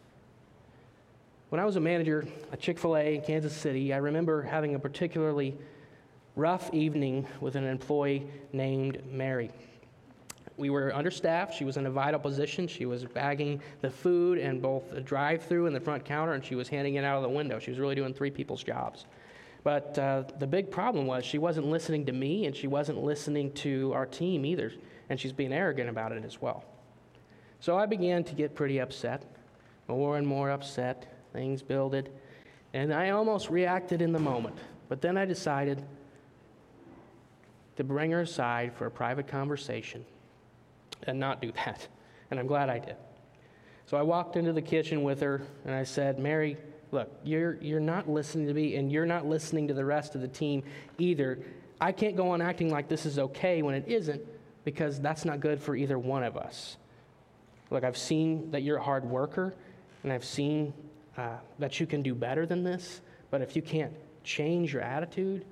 When 1.49 1.59
I 1.59 1.65
was 1.65 1.75
a 1.75 1.79
manager 1.79 2.23
at 2.51 2.59
Chick 2.59 2.77
fil 2.77 2.95
A 2.95 3.15
in 3.15 3.21
Kansas 3.21 3.53
City, 3.53 3.93
I 3.93 3.97
remember 3.97 4.43
having 4.43 4.75
a 4.75 4.79
particularly 4.79 5.55
rough 6.35 6.71
evening 6.71 7.27
with 7.41 7.55
an 7.55 7.63
employee 7.63 8.27
named 8.53 9.01
Mary. 9.11 9.49
We 10.57 10.69
were 10.69 10.93
understaffed. 10.93 11.55
She 11.55 11.65
was 11.65 11.77
in 11.77 11.87
a 11.87 11.91
vital 11.91 12.19
position. 12.19 12.67
She 12.67 12.85
was 12.85 13.05
bagging 13.05 13.59
the 13.81 13.89
food 13.89 14.37
and 14.37 14.61
both 14.61 14.91
the 14.91 15.01
drive 15.01 15.43
through 15.43 15.65
and 15.65 15.75
the 15.75 15.79
front 15.79 16.05
counter, 16.05 16.33
and 16.33 16.45
she 16.45 16.53
was 16.53 16.69
handing 16.69 16.93
it 16.93 17.03
out 17.03 17.17
of 17.17 17.23
the 17.23 17.29
window. 17.29 17.57
She 17.57 17.71
was 17.71 17.79
really 17.79 17.95
doing 17.95 18.13
three 18.13 18.29
people's 18.29 18.61
jobs. 18.61 19.05
But 19.63 19.97
uh, 19.97 20.23
the 20.39 20.47
big 20.47 20.69
problem 20.69 21.07
was 21.07 21.25
she 21.25 21.37
wasn't 21.37 21.67
listening 21.67 22.05
to 22.07 22.11
me 22.11 22.45
and 22.45 22.55
she 22.55 22.67
wasn't 22.67 23.01
listening 23.01 23.51
to 23.53 23.93
our 23.93 24.05
team 24.05 24.45
either. 24.45 24.73
And 25.09 25.19
she's 25.19 25.31
being 25.31 25.53
arrogant 25.53 25.89
about 25.89 26.11
it 26.11 26.25
as 26.25 26.41
well. 26.41 26.65
So 27.59 27.77
I 27.77 27.85
began 27.85 28.23
to 28.25 28.35
get 28.35 28.55
pretty 28.55 28.79
upset, 28.79 29.23
more 29.87 30.17
and 30.17 30.27
more 30.27 30.49
upset. 30.49 31.05
Things 31.31 31.61
builded. 31.61 32.11
And 32.73 32.93
I 32.93 33.11
almost 33.11 33.49
reacted 33.49 34.01
in 34.01 34.11
the 34.11 34.19
moment. 34.19 34.57
But 34.89 35.01
then 35.01 35.17
I 35.17 35.25
decided 35.25 35.83
to 37.77 37.83
bring 37.83 38.11
her 38.11 38.21
aside 38.21 38.73
for 38.75 38.85
a 38.85 38.91
private 38.91 39.27
conversation 39.27 40.05
and 41.03 41.19
not 41.19 41.41
do 41.41 41.51
that. 41.65 41.87
And 42.31 42.39
I'm 42.39 42.47
glad 42.47 42.69
I 42.69 42.79
did. 42.79 42.95
So 43.85 43.97
I 43.97 44.01
walked 44.01 44.35
into 44.35 44.53
the 44.53 44.61
kitchen 44.61 45.03
with 45.03 45.19
her 45.21 45.41
and 45.65 45.73
I 45.73 45.83
said, 45.83 46.19
Mary, 46.19 46.57
look, 46.93 47.11
you're, 47.23 47.55
you're 47.55 47.79
not 47.79 48.07
listening 48.07 48.47
to 48.47 48.53
me 48.53 48.75
and 48.75 48.91
you're 48.91 49.05
not 49.05 49.25
listening 49.25 49.67
to 49.67 49.73
the 49.73 49.83
rest 49.83 50.15
of 50.15 50.21
the 50.21 50.27
team 50.27 50.63
either. 50.99 51.39
I 51.81 51.91
can't 51.91 52.15
go 52.15 52.29
on 52.29 52.41
acting 52.41 52.69
like 52.69 52.87
this 52.87 53.05
is 53.05 53.19
okay 53.19 53.61
when 53.63 53.73
it 53.75 53.85
isn't 53.87 54.21
because 54.63 55.01
that's 55.01 55.25
not 55.25 55.39
good 55.39 55.59
for 55.59 55.75
either 55.75 55.97
one 55.97 56.23
of 56.23 56.37
us. 56.37 56.77
Look, 57.71 57.83
I've 57.83 57.97
seen 57.97 58.51
that 58.51 58.61
you're 58.61 58.77
a 58.77 58.83
hard 58.83 59.03
worker 59.03 59.55
and 60.03 60.13
I've 60.13 60.23
seen 60.23 60.71
uh, 61.17 61.37
that 61.59 61.79
you 61.79 61.87
can 61.87 62.03
do 62.03 62.13
better 62.13 62.45
than 62.45 62.63
this, 62.63 63.01
but 63.31 63.41
if 63.41 63.55
you 63.55 63.61
can't 63.61 63.93
change 64.23 64.73
your 64.73 64.83
attitude, 64.83 65.45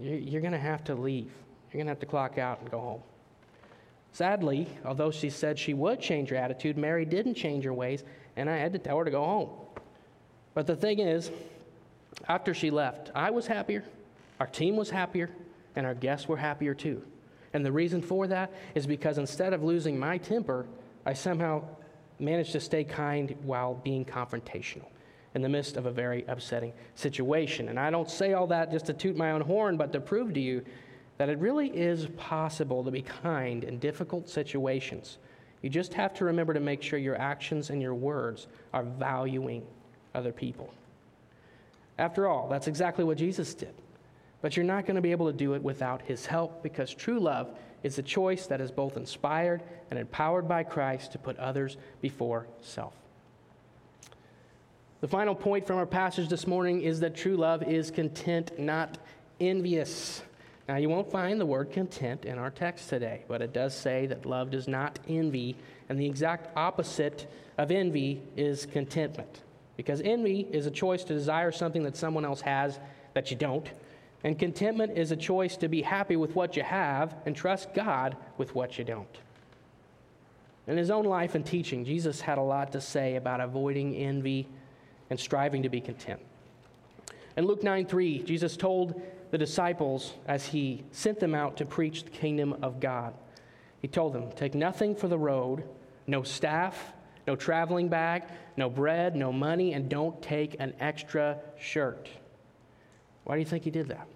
you're 0.00 0.40
going 0.40 0.52
to 0.52 0.58
have 0.58 0.84
to 0.84 0.94
leave. 0.94 1.32
You're 1.72 1.78
going 1.78 1.86
to 1.86 1.90
have 1.90 2.00
to 2.00 2.06
clock 2.06 2.38
out 2.38 2.60
and 2.60 2.70
go 2.70 2.78
home. 2.78 3.02
Sadly, 4.12 4.68
although 4.84 5.10
she 5.10 5.30
said 5.30 5.58
she 5.58 5.74
would 5.74 6.00
change 6.00 6.30
her 6.30 6.36
attitude, 6.36 6.76
Mary 6.76 7.04
didn't 7.04 7.34
change 7.34 7.64
her 7.64 7.74
ways, 7.74 8.04
and 8.36 8.48
I 8.48 8.56
had 8.56 8.72
to 8.72 8.78
tell 8.78 8.98
her 8.98 9.04
to 9.04 9.10
go 9.10 9.24
home. 9.24 9.50
But 10.54 10.66
the 10.66 10.76
thing 10.76 10.98
is, 10.98 11.30
after 12.28 12.54
she 12.54 12.70
left, 12.70 13.10
I 13.14 13.30
was 13.30 13.46
happier, 13.46 13.84
our 14.38 14.46
team 14.46 14.76
was 14.76 14.90
happier, 14.90 15.30
and 15.76 15.86
our 15.86 15.94
guests 15.94 16.28
were 16.28 16.36
happier 16.36 16.74
too. 16.74 17.02
And 17.52 17.64
the 17.64 17.72
reason 17.72 18.02
for 18.02 18.26
that 18.28 18.52
is 18.74 18.86
because 18.86 19.18
instead 19.18 19.52
of 19.52 19.62
losing 19.62 19.98
my 19.98 20.18
temper, 20.18 20.66
I 21.04 21.12
somehow 21.12 21.64
managed 22.18 22.52
to 22.52 22.60
stay 22.60 22.84
kind 22.84 23.34
while 23.42 23.74
being 23.74 24.04
confrontational 24.04 24.86
in 25.34 25.42
the 25.42 25.48
midst 25.48 25.76
of 25.76 25.86
a 25.86 25.90
very 25.90 26.24
upsetting 26.28 26.72
situation. 26.94 27.68
And 27.68 27.78
I 27.78 27.90
don't 27.90 28.10
say 28.10 28.34
all 28.34 28.46
that 28.48 28.70
just 28.70 28.86
to 28.86 28.92
toot 28.92 29.16
my 29.16 29.32
own 29.32 29.40
horn, 29.40 29.76
but 29.76 29.92
to 29.92 30.00
prove 30.00 30.34
to 30.34 30.40
you 30.40 30.62
that 31.18 31.28
it 31.28 31.38
really 31.38 31.68
is 31.68 32.06
possible 32.16 32.82
to 32.84 32.90
be 32.90 33.02
kind 33.02 33.64
in 33.64 33.78
difficult 33.78 34.28
situations. 34.28 35.18
You 35.62 35.70
just 35.70 35.94
have 35.94 36.14
to 36.14 36.24
remember 36.24 36.54
to 36.54 36.60
make 36.60 36.82
sure 36.82 36.98
your 36.98 37.18
actions 37.18 37.70
and 37.70 37.80
your 37.80 37.94
words 37.94 38.46
are 38.72 38.82
valuing 38.82 39.66
other 40.14 40.32
people. 40.32 40.72
After 41.98 42.26
all, 42.26 42.48
that's 42.48 42.66
exactly 42.66 43.04
what 43.04 43.18
Jesus 43.18 43.54
did. 43.54 43.74
But 44.42 44.56
you're 44.56 44.64
not 44.64 44.86
going 44.86 44.96
to 44.96 45.02
be 45.02 45.10
able 45.10 45.26
to 45.26 45.36
do 45.36 45.54
it 45.54 45.62
without 45.62 46.02
his 46.02 46.24
help 46.24 46.62
because 46.62 46.94
true 46.94 47.20
love 47.20 47.50
is 47.82 47.98
a 47.98 48.02
choice 48.02 48.46
that 48.46 48.60
is 48.60 48.70
both 48.70 48.96
inspired 48.96 49.62
and 49.90 49.98
empowered 49.98 50.48
by 50.48 50.62
Christ 50.62 51.12
to 51.12 51.18
put 51.18 51.36
others 51.38 51.76
before 52.00 52.46
self. 52.60 52.94
The 55.00 55.08
final 55.08 55.34
point 55.34 55.66
from 55.66 55.76
our 55.76 55.86
passage 55.86 56.28
this 56.28 56.46
morning 56.46 56.82
is 56.82 57.00
that 57.00 57.14
true 57.14 57.36
love 57.36 57.62
is 57.62 57.90
content, 57.90 58.58
not 58.58 58.98
envious. 59.40 60.22
Now, 60.68 60.76
you 60.76 60.88
won't 60.88 61.10
find 61.10 61.40
the 61.40 61.46
word 61.46 61.72
content 61.72 62.26
in 62.26 62.38
our 62.38 62.50
text 62.50 62.90
today, 62.90 63.24
but 63.26 63.40
it 63.40 63.52
does 63.52 63.74
say 63.74 64.06
that 64.06 64.26
love 64.26 64.50
does 64.50 64.68
not 64.68 64.98
envy, 65.08 65.56
and 65.88 65.98
the 65.98 66.06
exact 66.06 66.54
opposite 66.56 67.30
of 67.56 67.70
envy 67.70 68.22
is 68.36 68.66
contentment. 68.66 69.40
Because 69.76 70.00
envy 70.02 70.46
is 70.50 70.66
a 70.66 70.70
choice 70.70 71.04
to 71.04 71.14
desire 71.14 71.52
something 71.52 71.82
that 71.84 71.96
someone 71.96 72.24
else 72.24 72.40
has 72.42 72.78
that 73.14 73.30
you 73.30 73.36
don't. 73.36 73.70
And 74.22 74.38
contentment 74.38 74.98
is 74.98 75.12
a 75.12 75.16
choice 75.16 75.56
to 75.58 75.68
be 75.68 75.82
happy 75.82 76.16
with 76.16 76.34
what 76.34 76.56
you 76.56 76.62
have 76.62 77.16
and 77.24 77.34
trust 77.34 77.72
God 77.74 78.16
with 78.36 78.54
what 78.54 78.78
you 78.78 78.84
don't. 78.84 79.18
In 80.66 80.76
his 80.76 80.90
own 80.90 81.04
life 81.04 81.34
and 81.34 81.44
teaching, 81.44 81.84
Jesus 81.84 82.20
had 82.20 82.38
a 82.38 82.42
lot 82.42 82.72
to 82.72 82.80
say 82.80 83.16
about 83.16 83.40
avoiding 83.40 83.94
envy 83.94 84.46
and 85.08 85.18
striving 85.18 85.62
to 85.62 85.68
be 85.68 85.80
content. 85.80 86.20
In 87.36 87.46
Luke 87.46 87.62
9 87.62 87.86
3, 87.86 88.22
Jesus 88.22 88.56
told 88.56 89.00
the 89.30 89.38
disciples 89.38 90.14
as 90.26 90.46
he 90.46 90.84
sent 90.92 91.20
them 91.20 91.34
out 91.34 91.56
to 91.56 91.64
preach 91.64 92.04
the 92.04 92.10
kingdom 92.10 92.56
of 92.62 92.80
God, 92.80 93.14
he 93.80 93.88
told 93.88 94.12
them, 94.12 94.30
Take 94.32 94.54
nothing 94.54 94.94
for 94.94 95.08
the 95.08 95.18
road, 95.18 95.64
no 96.06 96.22
staff, 96.22 96.92
no 97.26 97.36
traveling 97.36 97.88
bag, 97.88 98.24
no 98.56 98.68
bread, 98.68 99.16
no 99.16 99.32
money, 99.32 99.72
and 99.74 99.88
don't 99.88 100.20
take 100.22 100.56
an 100.58 100.74
extra 100.80 101.38
shirt. 101.58 102.08
Why 103.24 103.36
do 103.36 103.40
you 103.40 103.46
think 103.46 103.64
he 103.64 103.70
did 103.70 103.88
that? 103.88 104.06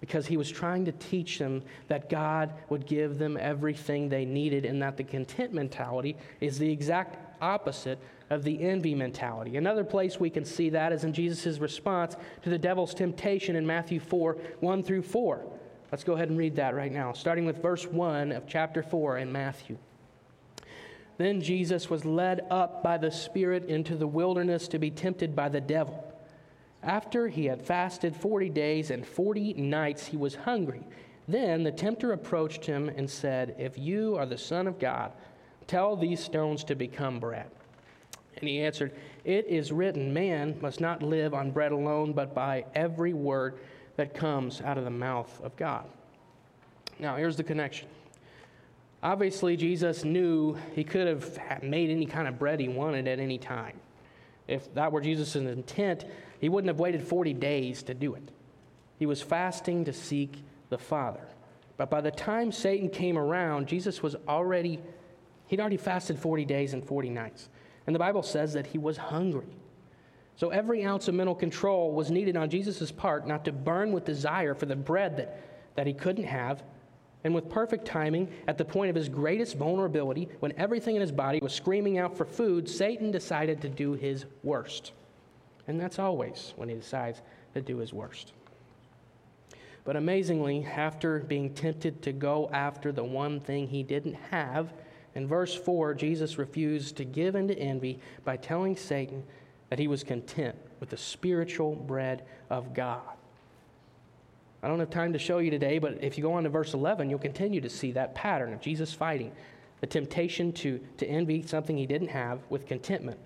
Because 0.00 0.26
he 0.26 0.36
was 0.36 0.50
trying 0.50 0.84
to 0.86 0.92
teach 0.92 1.38
them 1.38 1.62
that 1.88 2.08
God 2.08 2.52
would 2.68 2.86
give 2.86 3.18
them 3.18 3.36
everything 3.36 4.08
they 4.08 4.24
needed, 4.24 4.64
and 4.64 4.80
that 4.82 4.96
the 4.96 5.04
content 5.04 5.52
mentality 5.52 6.16
is 6.40 6.58
the 6.58 6.70
exact 6.70 7.18
opposite 7.42 7.98
of 8.30 8.44
the 8.44 8.62
envy 8.62 8.94
mentality. 8.94 9.56
Another 9.56 9.84
place 9.84 10.20
we 10.20 10.30
can 10.30 10.44
see 10.44 10.70
that 10.70 10.92
is 10.92 11.04
in 11.04 11.12
Jesus' 11.12 11.58
response 11.58 12.16
to 12.42 12.50
the 12.50 12.58
devil's 12.58 12.94
temptation 12.94 13.56
in 13.56 13.66
Matthew 13.66 14.00
4 14.00 14.34
1 14.60 14.82
through 14.82 15.02
4. 15.02 15.44
Let's 15.90 16.04
go 16.04 16.12
ahead 16.12 16.28
and 16.28 16.38
read 16.38 16.54
that 16.56 16.74
right 16.74 16.92
now, 16.92 17.12
starting 17.12 17.44
with 17.44 17.60
verse 17.60 17.86
1 17.86 18.30
of 18.32 18.46
chapter 18.46 18.82
4 18.82 19.18
in 19.18 19.32
Matthew. 19.32 19.76
Then 21.20 21.42
Jesus 21.42 21.90
was 21.90 22.06
led 22.06 22.46
up 22.50 22.82
by 22.82 22.96
the 22.96 23.10
Spirit 23.10 23.66
into 23.66 23.94
the 23.94 24.06
wilderness 24.06 24.66
to 24.68 24.78
be 24.78 24.90
tempted 24.90 25.36
by 25.36 25.50
the 25.50 25.60
devil. 25.60 26.02
After 26.82 27.28
he 27.28 27.44
had 27.44 27.60
fasted 27.60 28.16
40 28.16 28.48
days 28.48 28.90
and 28.90 29.06
40 29.06 29.52
nights, 29.52 30.06
he 30.06 30.16
was 30.16 30.34
hungry. 30.34 30.82
Then 31.28 31.62
the 31.62 31.72
tempter 31.72 32.12
approached 32.12 32.64
him 32.64 32.88
and 32.88 33.10
said, 33.10 33.54
If 33.58 33.76
you 33.76 34.16
are 34.16 34.24
the 34.24 34.38
Son 34.38 34.66
of 34.66 34.78
God, 34.78 35.12
tell 35.66 35.94
these 35.94 36.24
stones 36.24 36.64
to 36.64 36.74
become 36.74 37.20
bread. 37.20 37.50
And 38.38 38.48
he 38.48 38.62
answered, 38.62 38.96
It 39.22 39.46
is 39.46 39.72
written, 39.72 40.14
Man 40.14 40.56
must 40.62 40.80
not 40.80 41.02
live 41.02 41.34
on 41.34 41.50
bread 41.50 41.72
alone, 41.72 42.14
but 42.14 42.34
by 42.34 42.64
every 42.74 43.12
word 43.12 43.58
that 43.96 44.14
comes 44.14 44.62
out 44.62 44.78
of 44.78 44.84
the 44.84 44.90
mouth 44.90 45.38
of 45.42 45.54
God. 45.56 45.84
Now, 46.98 47.16
here's 47.16 47.36
the 47.36 47.44
connection. 47.44 47.88
Obviously, 49.02 49.56
Jesus 49.56 50.04
knew 50.04 50.56
he 50.74 50.84
could 50.84 51.06
have 51.06 51.62
made 51.62 51.90
any 51.90 52.06
kind 52.06 52.28
of 52.28 52.38
bread 52.38 52.60
he 52.60 52.68
wanted 52.68 53.08
at 53.08 53.18
any 53.18 53.38
time. 53.38 53.80
If 54.46 54.72
that 54.74 54.92
were 54.92 55.00
Jesus' 55.00 55.36
intent, 55.36 56.04
he 56.38 56.48
wouldn't 56.48 56.68
have 56.68 56.80
waited 56.80 57.02
40 57.02 57.32
days 57.34 57.82
to 57.84 57.94
do 57.94 58.14
it. 58.14 58.30
He 58.98 59.06
was 59.06 59.22
fasting 59.22 59.84
to 59.86 59.92
seek 59.92 60.42
the 60.68 60.76
Father. 60.76 61.26
But 61.78 61.88
by 61.88 62.02
the 62.02 62.10
time 62.10 62.52
Satan 62.52 62.90
came 62.90 63.16
around, 63.16 63.68
Jesus 63.68 64.02
was 64.02 64.16
already, 64.28 64.80
he'd 65.46 65.60
already 65.60 65.78
fasted 65.78 66.18
40 66.18 66.44
days 66.44 66.74
and 66.74 66.84
40 66.84 67.08
nights. 67.08 67.48
And 67.86 67.94
the 67.94 67.98
Bible 67.98 68.22
says 68.22 68.52
that 68.52 68.66
he 68.66 68.76
was 68.76 68.98
hungry. 68.98 69.56
So 70.36 70.50
every 70.50 70.84
ounce 70.84 71.08
of 71.08 71.14
mental 71.14 71.34
control 71.34 71.92
was 71.92 72.10
needed 72.10 72.36
on 72.36 72.50
Jesus' 72.50 72.92
part 72.92 73.26
not 73.26 73.46
to 73.46 73.52
burn 73.52 73.92
with 73.92 74.04
desire 74.04 74.54
for 74.54 74.66
the 74.66 74.76
bread 74.76 75.16
that, 75.16 75.40
that 75.76 75.86
he 75.86 75.94
couldn't 75.94 76.24
have 76.24 76.62
and 77.24 77.34
with 77.34 77.48
perfect 77.50 77.84
timing, 77.84 78.28
at 78.48 78.56
the 78.56 78.64
point 78.64 78.90
of 78.90 78.96
his 78.96 79.08
greatest 79.08 79.56
vulnerability, 79.56 80.28
when 80.40 80.52
everything 80.56 80.94
in 80.94 81.00
his 81.00 81.12
body 81.12 81.38
was 81.42 81.52
screaming 81.52 81.98
out 81.98 82.16
for 82.16 82.24
food, 82.24 82.68
Satan 82.68 83.10
decided 83.10 83.60
to 83.60 83.68
do 83.68 83.92
his 83.92 84.24
worst. 84.42 84.92
And 85.68 85.78
that's 85.78 85.98
always 85.98 86.54
when 86.56 86.68
he 86.68 86.74
decides 86.74 87.20
to 87.54 87.60
do 87.60 87.78
his 87.78 87.92
worst. 87.92 88.32
But 89.84 89.96
amazingly, 89.96 90.64
after 90.64 91.20
being 91.20 91.52
tempted 91.52 92.02
to 92.02 92.12
go 92.12 92.48
after 92.52 92.92
the 92.92 93.04
one 93.04 93.40
thing 93.40 93.68
he 93.68 93.82
didn't 93.82 94.14
have, 94.30 94.72
in 95.14 95.26
verse 95.26 95.54
4, 95.54 95.94
Jesus 95.94 96.38
refused 96.38 96.96
to 96.96 97.04
give 97.04 97.34
in 97.34 97.48
to 97.48 97.58
envy 97.58 97.98
by 98.24 98.36
telling 98.36 98.76
Satan 98.76 99.24
that 99.68 99.78
he 99.78 99.88
was 99.88 100.04
content 100.04 100.56
with 100.78 100.90
the 100.90 100.96
spiritual 100.96 101.74
bread 101.74 102.24
of 102.48 102.74
God. 102.74 103.02
I 104.62 104.68
don't 104.68 104.78
have 104.78 104.90
time 104.90 105.12
to 105.14 105.18
show 105.18 105.38
you 105.38 105.50
today, 105.50 105.78
but 105.78 106.02
if 106.02 106.18
you 106.18 106.22
go 106.22 106.34
on 106.34 106.44
to 106.44 106.50
verse 106.50 106.74
11, 106.74 107.08
you'll 107.08 107.18
continue 107.18 107.60
to 107.62 107.70
see 107.70 107.92
that 107.92 108.14
pattern 108.14 108.52
of 108.52 108.60
Jesus 108.60 108.92
fighting 108.92 109.32
the 109.80 109.86
temptation 109.86 110.52
to, 110.52 110.78
to 110.98 111.06
envy 111.06 111.42
something 111.46 111.76
he 111.76 111.86
didn't 111.86 112.08
have 112.08 112.40
with 112.50 112.66
contentment. 112.66 113.18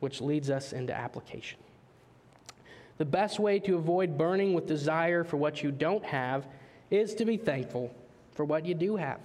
which 0.00 0.20
leads 0.20 0.50
us 0.50 0.74
into 0.74 0.94
application. 0.94 1.58
The 2.98 3.04
best 3.04 3.38
way 3.38 3.58
to 3.60 3.76
avoid 3.76 4.18
burning 4.18 4.52
with 4.54 4.66
desire 4.66 5.24
for 5.24 5.38
what 5.38 5.62
you 5.62 5.70
don't 5.70 6.04
have 6.04 6.46
is 6.90 7.14
to 7.16 7.24
be 7.24 7.36
thankful 7.38 7.94
for 8.32 8.44
what 8.44 8.66
you 8.66 8.74
do 8.74 8.96
have. 8.96 9.20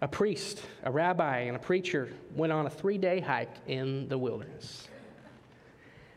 A 0.00 0.08
priest, 0.08 0.62
a 0.84 0.90
rabbi, 0.90 1.40
and 1.40 1.56
a 1.56 1.58
preacher 1.58 2.12
went 2.36 2.52
on 2.52 2.66
a 2.66 2.70
three 2.70 2.98
day 2.98 3.20
hike 3.20 3.54
in 3.66 4.08
the 4.08 4.16
wilderness. 4.16 4.88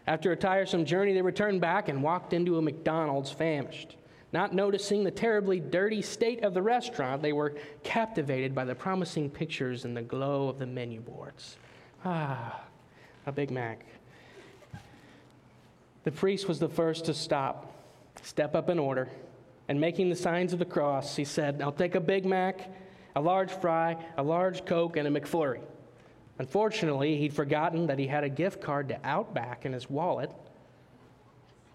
After 0.08 0.32
a 0.32 0.36
tiresome 0.36 0.86
journey, 0.86 1.14
they 1.14 1.22
returned 1.22 1.62
back 1.62 1.88
and 1.88 2.02
walked 2.02 2.34
into 2.34 2.58
a 2.58 2.62
McDonald's 2.62 3.32
famished. 3.32 3.96
Not 4.34 4.54
noticing 4.54 5.04
the 5.04 5.12
terribly 5.12 5.60
dirty 5.60 6.02
state 6.02 6.44
of 6.44 6.54
the 6.54 6.62
restaurant, 6.62 7.22
they 7.22 7.34
were 7.34 7.54
captivated 7.84 8.56
by 8.56 8.66
the 8.66 8.74
promising 8.74 9.30
pictures 9.30 9.84
and 9.84 9.96
the 9.96 10.02
glow 10.02 10.48
of 10.48 10.58
the 10.58 10.66
menu 10.66 11.02
boards. 11.02 11.58
Ah, 12.06 12.62
a 13.26 13.32
Big 13.32 13.52
Mac. 13.52 13.86
The 16.04 16.12
priest 16.12 16.48
was 16.48 16.60
the 16.60 16.70
first 16.70 17.06
to 17.06 17.14
stop, 17.14 17.74
step 18.24 18.56
up 18.56 18.70
in 18.70 18.80
order, 18.80 19.10
and 19.68 19.80
making 19.80 20.10
the 20.10 20.16
signs 20.16 20.54
of 20.54 20.60
the 20.60 20.66
cross, 20.66 21.16
he 21.16 21.26
said, 21.26 21.62
I'll 21.62 21.72
take 21.72 21.96
a 21.96 22.00
Big 22.00 22.26
Mac, 22.26 22.70
a 23.16 23.22
large 23.22 23.52
fry, 23.52 23.98
a 24.18 24.24
large 24.24 24.66
Coke, 24.66 24.98
and 24.98 25.08
a 25.08 25.20
McFlurry. 25.20 25.62
Unfortunately, 26.42 27.18
he'd 27.18 27.36
forgotten 27.36 27.86
that 27.86 28.00
he 28.00 28.08
had 28.08 28.24
a 28.24 28.30
gift 28.30 28.62
card 28.62 28.90
to 28.90 29.00
Outback 29.04 29.64
in 29.64 29.74
his 29.74 29.92
wallet, 29.92 30.32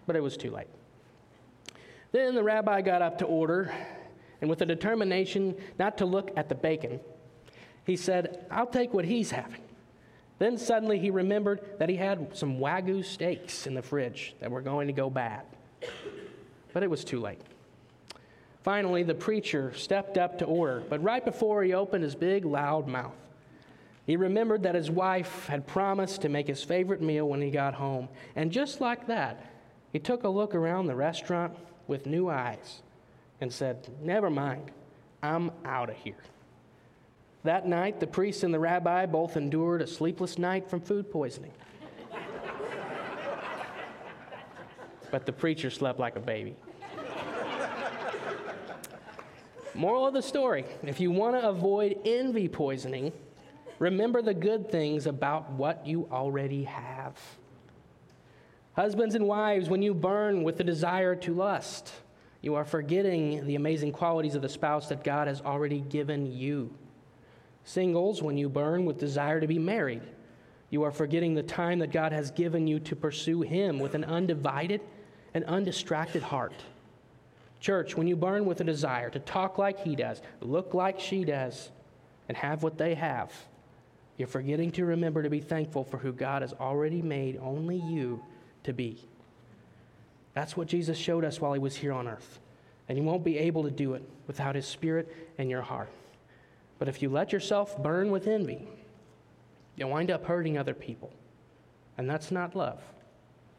but 0.05 0.17
it 0.17 0.21
was 0.21 0.35
too 0.35 0.51
late. 0.51 0.67
Then 2.11 2.35
the 2.35 2.43
rabbi 2.43 2.81
got 2.81 3.01
up 3.01 3.17
to 3.19 3.25
order, 3.25 3.73
and 4.41 4.49
with 4.49 4.61
a 4.61 4.65
determination 4.65 5.55
not 5.79 5.97
to 5.99 6.05
look 6.05 6.31
at 6.35 6.49
the 6.49 6.55
bacon, 6.55 6.99
he 7.85 7.95
said, 7.95 8.45
I'll 8.51 8.67
take 8.67 8.93
what 8.93 9.05
he's 9.05 9.31
having. 9.31 9.61
Then 10.37 10.57
suddenly 10.57 10.99
he 10.99 11.11
remembered 11.11 11.61
that 11.79 11.87
he 11.87 11.95
had 11.95 12.35
some 12.35 12.59
Wagyu 12.59 13.05
steaks 13.05 13.67
in 13.67 13.73
the 13.73 13.81
fridge 13.81 14.35
that 14.41 14.51
were 14.51 14.59
going 14.59 14.87
to 14.87 14.93
go 14.93 15.09
bad. 15.09 15.43
But 16.73 16.83
it 16.83 16.89
was 16.89 17.05
too 17.05 17.21
late. 17.21 17.39
Finally, 18.63 19.03
the 19.03 19.15
preacher 19.15 19.73
stepped 19.75 20.17
up 20.17 20.37
to 20.39 20.45
order, 20.45 20.83
but 20.89 21.01
right 21.01 21.23
before 21.23 21.63
he 21.63 21.73
opened 21.73 22.03
his 22.03 22.15
big, 22.15 22.43
loud 22.43 22.89
mouth, 22.89 23.15
he 24.07 24.15
remembered 24.15 24.63
that 24.63 24.73
his 24.73 24.89
wife 24.89 25.47
had 25.47 25.67
promised 25.67 26.21
to 26.21 26.29
make 26.29 26.47
his 26.47 26.63
favorite 26.63 27.01
meal 27.01 27.27
when 27.27 27.41
he 27.41 27.51
got 27.51 27.73
home. 27.73 28.07
And 28.37 28.53
just 28.53 28.79
like 28.79 29.07
that, 29.07 29.51
he 29.91 29.99
took 29.99 30.23
a 30.23 30.29
look 30.29 30.55
around 30.55 30.87
the 30.87 30.95
restaurant 30.95 31.53
with 31.87 32.05
new 32.05 32.29
eyes 32.29 32.81
and 33.41 33.51
said, 33.51 33.89
Never 34.01 34.29
mind, 34.29 34.71
I'm 35.21 35.51
out 35.65 35.89
of 35.89 35.97
here. 35.97 36.23
That 37.43 37.67
night, 37.67 37.99
the 37.99 38.07
priest 38.07 38.43
and 38.43 38.53
the 38.53 38.59
rabbi 38.59 39.05
both 39.05 39.35
endured 39.35 39.81
a 39.81 39.87
sleepless 39.87 40.37
night 40.37 40.69
from 40.69 40.79
food 40.79 41.11
poisoning. 41.11 41.51
but 45.11 45.25
the 45.25 45.33
preacher 45.33 45.69
slept 45.69 45.99
like 45.99 46.15
a 46.15 46.21
baby. 46.21 46.55
Moral 49.75 50.07
of 50.07 50.13
the 50.13 50.21
story 50.21 50.63
if 50.83 51.01
you 51.01 51.11
want 51.11 51.39
to 51.39 51.47
avoid 51.47 51.99
envy 52.05 52.47
poisoning, 52.47 53.11
remember 53.79 54.21
the 54.21 54.33
good 54.33 54.71
things 54.71 55.05
about 55.05 55.51
what 55.51 55.85
you 55.85 56.07
already 56.11 56.63
have. 56.65 57.17
Husbands 58.73 59.15
and 59.15 59.27
wives, 59.27 59.69
when 59.69 59.81
you 59.81 59.93
burn 59.93 60.43
with 60.43 60.57
the 60.57 60.63
desire 60.63 61.15
to 61.15 61.33
lust, 61.33 61.91
you 62.41 62.55
are 62.55 62.65
forgetting 62.65 63.45
the 63.47 63.55
amazing 63.55 63.91
qualities 63.91 64.35
of 64.35 64.41
the 64.41 64.49
spouse 64.49 64.87
that 64.89 65.03
God 65.03 65.27
has 65.27 65.41
already 65.41 65.79
given 65.79 66.31
you. 66.31 66.73
Singles, 67.63 68.21
when 68.21 68.37
you 68.37 68.49
burn 68.49 68.85
with 68.85 68.99
desire 68.99 69.41
to 69.41 69.47
be 69.47 69.59
married, 69.59 70.03
you 70.69 70.83
are 70.83 70.91
forgetting 70.91 71.33
the 71.33 71.43
time 71.43 71.79
that 71.79 71.91
God 71.91 72.11
has 72.11 72.31
given 72.31 72.67
you 72.67 72.79
to 72.81 72.95
pursue 72.95 73.41
Him 73.41 73.79
with 73.79 73.95
an 73.95 74.03
undivided 74.03 74.81
and 75.33 75.43
undistracted 75.45 76.21
heart. 76.21 76.53
Church, 77.59 77.97
when 77.97 78.07
you 78.07 78.15
burn 78.15 78.45
with 78.45 78.61
a 78.61 78.63
desire 78.63 79.09
to 79.09 79.19
talk 79.19 79.57
like 79.57 79.79
He 79.79 79.95
does, 79.95 80.21
look 80.41 80.73
like 80.73 80.99
she 80.99 81.23
does, 81.23 81.71
and 82.27 82.37
have 82.37 82.63
what 82.63 82.77
they 82.77 82.95
have, 82.95 83.33
you're 84.17 84.27
forgetting 84.27 84.71
to 84.71 84.85
remember 84.85 85.21
to 85.21 85.29
be 85.29 85.39
thankful 85.39 85.83
for 85.83 85.97
who 85.97 86.11
God 86.11 86.41
has 86.41 86.53
already 86.53 87.01
made 87.01 87.39
only 87.41 87.77
you 87.77 88.21
to 88.63 88.73
be. 88.73 89.07
That's 90.33 90.57
what 90.57 90.67
Jesus 90.67 90.97
showed 90.97 91.23
us 91.23 91.39
while 91.39 91.53
He 91.53 91.59
was 91.59 91.75
here 91.75 91.93
on 91.93 92.07
earth. 92.07 92.39
And 92.89 92.97
you 92.97 93.03
won't 93.03 93.23
be 93.23 93.37
able 93.37 93.63
to 93.63 93.71
do 93.71 93.93
it 93.93 94.03
without 94.27 94.55
His 94.55 94.65
Spirit 94.65 95.13
and 95.37 95.49
your 95.49 95.61
heart. 95.61 95.89
But 96.79 96.87
if 96.87 97.01
you 97.01 97.09
let 97.09 97.31
yourself 97.31 97.81
burn 97.81 98.11
with 98.11 98.27
envy, 98.27 98.67
you'll 99.75 99.89
wind 99.89 100.11
up 100.11 100.25
hurting 100.25 100.57
other 100.57 100.73
people. 100.73 101.11
And 101.97 102.09
that's 102.09 102.31
not 102.31 102.55
love. 102.55 102.81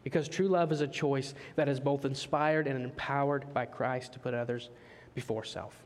Because 0.05 0.29
true 0.29 0.49
love 0.49 0.73
is 0.73 0.81
a 0.81 0.89
choice 0.89 1.35
that 1.57 1.69
is 1.69 1.81
both 1.81 2.05
inspired 2.05 2.67
and 2.67 2.83
empowered 2.83 3.53
by 3.53 3.67
Christ 3.67 4.13
to 4.15 4.19
put 4.19 4.35
others 4.35 4.71
before 5.15 5.45
self. 5.45 5.85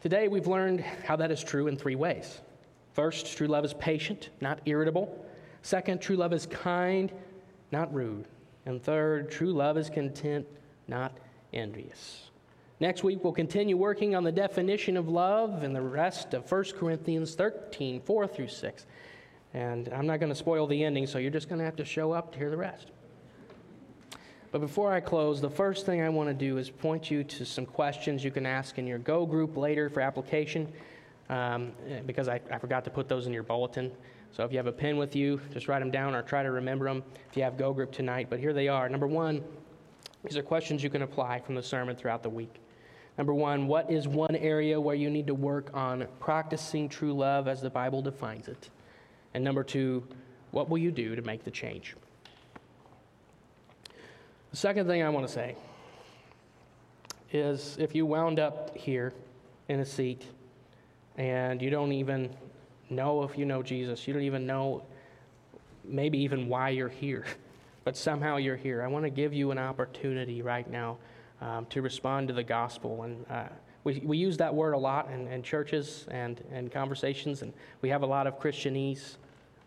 Today, 0.00 0.28
we've 0.28 0.46
learned 0.46 0.80
how 0.80 1.16
that 1.16 1.30
is 1.30 1.44
true 1.44 1.66
in 1.66 1.76
three 1.76 1.94
ways. 1.94 2.40
First, 2.94 3.36
true 3.36 3.46
love 3.46 3.66
is 3.66 3.74
patient, 3.74 4.30
not 4.40 4.60
irritable. 4.64 5.26
Second, 5.60 6.00
true 6.00 6.16
love 6.16 6.32
is 6.32 6.46
kind, 6.46 7.12
not 7.70 7.92
rude. 7.92 8.26
And 8.64 8.82
third, 8.82 9.30
true 9.30 9.52
love 9.52 9.76
is 9.76 9.90
content, 9.90 10.46
not 10.88 11.18
envious. 11.52 12.30
Next 12.80 13.04
week, 13.04 13.22
we'll 13.22 13.34
continue 13.34 13.76
working 13.76 14.14
on 14.14 14.24
the 14.24 14.32
definition 14.32 14.96
of 14.96 15.06
love 15.06 15.64
and 15.64 15.76
the 15.76 15.82
rest 15.82 16.32
of 16.32 16.50
1 16.50 16.64
Corinthians 16.78 17.34
13, 17.34 18.00
4 18.00 18.26
through 18.26 18.48
6. 18.48 18.86
And 19.52 19.88
I'm 19.88 20.06
not 20.06 20.18
going 20.18 20.32
to 20.32 20.38
spoil 20.38 20.66
the 20.66 20.82
ending, 20.82 21.06
so 21.06 21.18
you're 21.18 21.30
just 21.30 21.50
going 21.50 21.58
to 21.58 21.64
have 21.66 21.76
to 21.76 21.84
show 21.84 22.12
up 22.12 22.32
to 22.32 22.38
hear 22.38 22.48
the 22.48 22.56
rest. 22.56 22.90
But 24.52 24.60
before 24.60 24.92
I 24.92 24.98
close, 24.98 25.40
the 25.40 25.50
first 25.50 25.86
thing 25.86 26.02
I 26.02 26.08
want 26.08 26.28
to 26.28 26.34
do 26.34 26.58
is 26.58 26.70
point 26.70 27.10
you 27.10 27.22
to 27.22 27.44
some 27.44 27.64
questions 27.64 28.24
you 28.24 28.32
can 28.32 28.46
ask 28.46 28.78
in 28.78 28.86
your 28.86 28.98
Go 28.98 29.24
group 29.24 29.56
later 29.56 29.88
for 29.88 30.00
application, 30.00 30.72
um, 31.28 31.72
because 32.04 32.28
I, 32.28 32.40
I 32.50 32.58
forgot 32.58 32.82
to 32.84 32.90
put 32.90 33.08
those 33.08 33.28
in 33.28 33.32
your 33.32 33.44
bulletin. 33.44 33.92
So 34.32 34.44
if 34.44 34.50
you 34.50 34.58
have 34.58 34.66
a 34.66 34.72
pen 34.72 34.96
with 34.96 35.14
you, 35.14 35.40
just 35.52 35.68
write 35.68 35.78
them 35.78 35.90
down 35.92 36.14
or 36.16 36.22
try 36.22 36.42
to 36.42 36.50
remember 36.50 36.86
them 36.86 37.04
if 37.30 37.36
you 37.36 37.44
have 37.44 37.56
Go 37.56 37.72
group 37.72 37.92
tonight. 37.92 38.26
But 38.28 38.40
here 38.40 38.52
they 38.52 38.66
are. 38.66 38.88
Number 38.88 39.06
one, 39.06 39.44
these 40.24 40.36
are 40.36 40.42
questions 40.42 40.82
you 40.82 40.90
can 40.90 41.02
apply 41.02 41.40
from 41.40 41.54
the 41.54 41.62
sermon 41.62 41.94
throughout 41.94 42.24
the 42.24 42.28
week. 42.28 42.54
Number 43.18 43.34
one, 43.34 43.68
what 43.68 43.90
is 43.90 44.08
one 44.08 44.34
area 44.34 44.80
where 44.80 44.94
you 44.96 45.10
need 45.10 45.26
to 45.28 45.34
work 45.34 45.70
on 45.74 46.06
practicing 46.18 46.88
true 46.88 47.12
love 47.12 47.46
as 47.46 47.60
the 47.60 47.70
Bible 47.70 48.02
defines 48.02 48.48
it? 48.48 48.70
And 49.34 49.44
number 49.44 49.62
two, 49.62 50.06
what 50.50 50.68
will 50.68 50.78
you 50.78 50.90
do 50.90 51.14
to 51.14 51.22
make 51.22 51.44
the 51.44 51.50
change? 51.50 51.94
The 54.50 54.56
second 54.56 54.88
thing 54.88 55.00
I 55.00 55.08
want 55.10 55.28
to 55.28 55.32
say 55.32 55.54
is 57.32 57.76
if 57.78 57.94
you 57.94 58.04
wound 58.04 58.40
up 58.40 58.76
here 58.76 59.12
in 59.68 59.78
a 59.78 59.84
seat 59.84 60.24
and 61.16 61.62
you 61.62 61.70
don't 61.70 61.92
even 61.92 62.34
know 62.88 63.22
if 63.22 63.38
you 63.38 63.44
know 63.44 63.62
Jesus, 63.62 64.08
you 64.08 64.12
don't 64.12 64.24
even 64.24 64.46
know 64.46 64.82
maybe 65.84 66.18
even 66.18 66.48
why 66.48 66.70
you're 66.70 66.88
here, 66.88 67.24
but 67.84 67.96
somehow 67.96 68.38
you're 68.38 68.56
here, 68.56 68.82
I 68.82 68.88
want 68.88 69.04
to 69.04 69.10
give 69.10 69.32
you 69.32 69.52
an 69.52 69.58
opportunity 69.58 70.42
right 70.42 70.68
now 70.68 70.98
um, 71.40 71.66
to 71.66 71.80
respond 71.80 72.26
to 72.26 72.34
the 72.34 72.42
gospel. 72.42 73.04
And 73.04 73.24
uh, 73.30 73.44
we, 73.84 74.02
we 74.04 74.18
use 74.18 74.36
that 74.38 74.52
word 74.52 74.72
a 74.72 74.78
lot 74.78 75.10
in, 75.12 75.28
in, 75.28 75.44
churches 75.44 76.06
and, 76.10 76.42
and 76.52 76.72
conversations, 76.72 77.42
and 77.42 77.52
we 77.82 77.88
have 77.88 78.02
a 78.02 78.06
lot 78.06 78.26
of 78.26 78.40
Christianese 78.40 79.16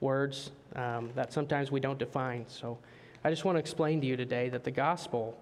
words 0.02 0.52
um, 0.76 1.10
that 1.16 1.32
sometimes 1.32 1.72
we 1.72 1.80
don't 1.80 1.98
define. 1.98 2.44
So 2.50 2.78
I 3.26 3.30
just 3.30 3.46
want 3.46 3.56
to 3.56 3.60
explain 3.60 4.02
to 4.02 4.08
you 4.08 4.18
today 4.18 4.50
that 4.50 4.66
the 4.66 4.72
gospel 4.72 5.42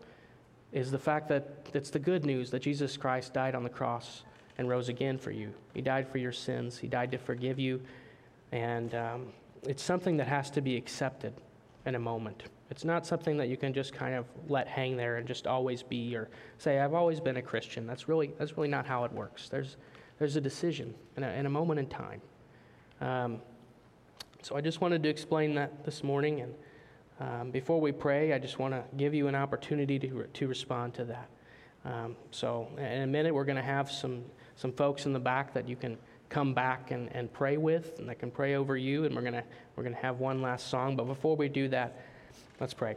is 0.72 0.92
the 0.92 1.00
fact 1.00 1.28
that 1.30 1.68
it's 1.74 1.90
the 1.90 2.00
good 2.00 2.26
news 2.26 2.52
that 2.52 2.62
Jesus 2.62 2.96
Christ 2.96 3.34
died 3.34 3.56
on 3.56 3.64
the 3.64 3.70
cross 3.70 4.24
and 4.58 4.70
rose 4.70 4.88
again 4.88 5.18
for 5.18 5.32
you. 5.32 5.52
He 5.74 5.82
died 5.82 6.08
for 6.08 6.20
your 6.20 6.32
sins, 6.32 6.78
He 6.78 6.88
died 6.88 7.12
to 7.12 7.18
forgive 7.18 7.58
you, 7.58 7.82
and 8.52 8.94
um, 8.94 9.28
it's 9.64 9.82
something 9.82 10.16
that 10.18 10.28
has 10.28 10.52
to 10.52 10.62
be 10.62 10.76
accepted 10.78 11.34
in 11.86 11.96
a 11.96 12.00
moment. 12.00 12.44
It's 12.70 12.86
not 12.86 13.06
something 13.06 13.36
that 13.38 13.50
you 13.50 13.58
can 13.58 13.74
just 13.74 13.94
kind 13.94 14.16
of 14.16 14.26
let 14.48 14.68
hang 14.68 14.96
there 14.96 15.18
and 15.18 15.28
just 15.28 15.48
always 15.48 15.82
be 15.82 16.16
or 16.16 16.30
say, 16.58 16.80
I've 16.80 16.94
always 16.94 17.20
been 17.20 17.38
a 17.38 17.42
Christian. 17.42 17.88
That's 17.88 18.08
really, 18.08 18.32
that's 18.38 18.56
really 18.58 18.70
not 18.70 18.86
how 18.86 19.04
it 19.04 19.12
works. 19.12 19.50
There's, 19.50 19.78
there's 20.20 20.36
a 20.36 20.42
decision 20.42 20.94
in 21.18 21.24
a, 21.24 21.50
moment 21.50 21.80
in 21.80 21.88
time. 21.88 22.22
Um, 23.02 23.42
so 24.42 24.56
I 24.56 24.62
just 24.62 24.80
wanted 24.80 25.04
to 25.04 25.10
explain 25.10 25.56
that 25.56 25.84
this 25.84 26.04
morning. 26.04 26.42
And 26.42 26.54
um, 27.20 27.52
before 27.52 27.80
we 27.80 27.92
pray, 27.92 28.34
I 28.34 28.40
just 28.40 28.58
want 28.60 28.74
to 28.74 28.84
give 28.98 29.14
you 29.14 29.28
an 29.28 29.36
opportunity 29.36 30.00
to, 30.00 30.28
to 30.34 30.48
respond 30.48 30.94
to 30.96 31.06
that. 31.06 31.30
Um, 31.84 32.16
so 32.32 32.68
in 32.78 33.02
a 33.02 33.08
minute, 33.08 33.34
we're 33.34 33.46
going 33.46 33.58
to 33.58 33.62
have 33.62 33.92
some, 33.92 34.24
some 34.56 34.72
folks 34.72 35.06
in 35.06 35.14
the 35.14 35.20
back 35.20 35.54
that 35.54 35.68
you 35.68 35.76
can 35.76 35.98
come 36.30 36.54
back 36.54 36.92
and, 36.92 37.14
and 37.14 37.32
pray 37.32 37.58
with 37.58 38.00
and 38.00 38.08
that 38.10 38.20
can 38.20 38.32
pray 38.32 38.56
over 38.56 38.78
you. 38.78 39.06
And 39.06 39.16
we're 39.16 39.22
going 39.22 39.42
we're 39.76 39.84
going 39.84 39.96
to 39.96 40.02
have 40.02 40.20
one 40.20 40.42
last 40.42 40.70
song. 40.70 40.96
But 40.96 41.06
before 41.06 41.36
we 41.36 41.50
do 41.50 41.68
that, 41.70 42.00
Let's 42.62 42.76
pray. 42.76 42.96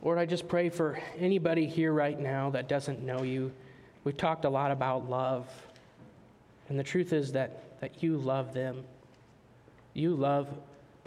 Lord, 0.00 0.16
I 0.16 0.24
just 0.24 0.48
pray 0.48 0.70
for 0.70 0.98
anybody 1.18 1.66
here 1.66 1.92
right 1.92 2.18
now 2.18 2.48
that 2.50 2.66
doesn't 2.66 3.02
know 3.02 3.22
you. 3.22 3.52
We've 4.02 4.16
talked 4.16 4.46
a 4.46 4.48
lot 4.48 4.70
about 4.70 5.10
love, 5.10 5.46
and 6.70 6.78
the 6.78 6.82
truth 6.82 7.12
is 7.12 7.32
that, 7.32 7.78
that 7.80 8.02
you 8.02 8.16
love 8.16 8.54
them. 8.54 8.82
You 9.92 10.14
love 10.14 10.48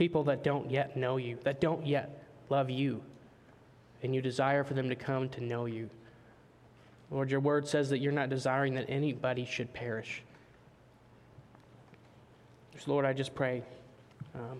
people 0.02 0.24
that 0.24 0.44
don't 0.44 0.72
yet 0.72 0.98
know 0.98 1.18
you, 1.18 1.38
that 1.44 1.62
don't 1.62 1.86
yet 1.86 2.24
love 2.50 2.72
you, 2.72 3.04
and 4.02 4.16
you 4.16 4.20
desire 4.20 4.64
for 4.64 4.74
them 4.74 4.90
to 4.90 4.96
come 4.96 5.30
to 5.30 5.44
know 5.44 5.68
you. 5.68 5.88
Lord, 7.12 7.30
your 7.30 7.40
word 7.40 7.68
says 7.68 7.92
that 7.92 8.00
you're 8.00 8.12
not 8.12 8.28
desiring 8.28 8.74
that 8.74 8.90
anybody 8.90 9.46
should 9.46 9.72
perish. 9.76 10.24
So 12.80 12.92
Lord, 12.92 13.06
I 13.06 13.14
just 13.14 13.36
pray 13.36 13.62
um, 14.34 14.60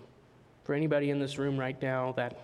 for 0.62 0.76
anybody 0.76 1.10
in 1.10 1.18
this 1.18 1.38
room 1.38 1.58
right 1.58 1.82
now 1.82 2.12
that 2.12 2.38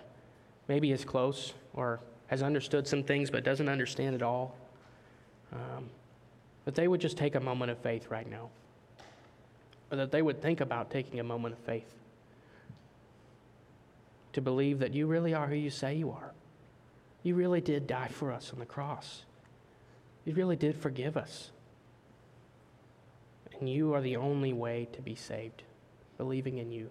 maybe 0.66 0.90
is 0.90 1.04
close 1.04 1.54
or 1.74 2.00
has 2.26 2.42
understood 2.42 2.88
some 2.88 3.04
things 3.04 3.30
but 3.30 3.44
doesn't 3.44 3.68
understand 3.68 4.16
it 4.16 4.22
all, 4.22 4.56
um, 5.52 5.88
that 6.64 6.74
they 6.74 6.88
would 6.88 7.00
just 7.00 7.16
take 7.16 7.36
a 7.36 7.40
moment 7.40 7.70
of 7.70 7.78
faith 7.78 8.08
right 8.10 8.28
now, 8.28 8.48
or 9.92 9.98
that 9.98 10.10
they 10.10 10.20
would 10.20 10.42
think 10.42 10.60
about 10.60 10.90
taking 10.90 11.20
a 11.20 11.24
moment 11.24 11.54
of 11.54 11.60
faith 11.60 11.94
to 14.38 14.42
believe 14.42 14.78
that 14.78 14.94
you 14.94 15.08
really 15.08 15.34
are 15.34 15.48
who 15.48 15.56
you 15.56 15.68
say 15.68 15.96
you 15.96 16.12
are. 16.12 16.32
You 17.24 17.34
really 17.34 17.60
did 17.60 17.88
die 17.88 18.06
for 18.06 18.30
us 18.30 18.52
on 18.52 18.60
the 18.60 18.64
cross. 18.64 19.24
You 20.24 20.32
really 20.32 20.54
did 20.54 20.76
forgive 20.76 21.16
us. 21.16 21.50
And 23.58 23.68
you 23.68 23.94
are 23.94 24.00
the 24.00 24.14
only 24.14 24.52
way 24.52 24.86
to 24.92 25.02
be 25.02 25.16
saved, 25.16 25.64
believing 26.18 26.58
in 26.58 26.70
you. 26.70 26.88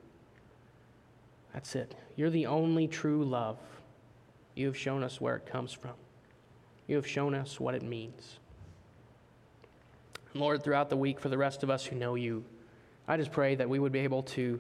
That's 1.53 1.73
it. 1.73 1.95
You're 2.17 2.29
the 2.29 2.47
only 2.47 2.85
true 2.85 3.23
love. 3.23 3.59
You 4.53 4.65
have 4.65 4.77
shown 4.77 5.01
us 5.01 5.21
where 5.21 5.37
it 5.37 5.45
comes 5.45 5.71
from, 5.71 5.95
you 6.85 6.97
have 6.97 7.07
shown 7.07 7.33
us 7.33 7.61
what 7.61 7.75
it 7.75 7.81
means. 7.81 8.39
Lord, 10.33 10.63
throughout 10.63 10.89
the 10.89 10.97
week, 10.97 11.21
for 11.21 11.29
the 11.29 11.37
rest 11.37 11.63
of 11.63 11.69
us 11.69 11.85
who 11.85 11.95
know 11.95 12.15
you, 12.15 12.43
I 13.07 13.15
just 13.15 13.31
pray 13.31 13.55
that 13.55 13.69
we 13.69 13.79
would 13.79 13.93
be 13.93 13.99
able 13.99 14.23
to 14.23 14.59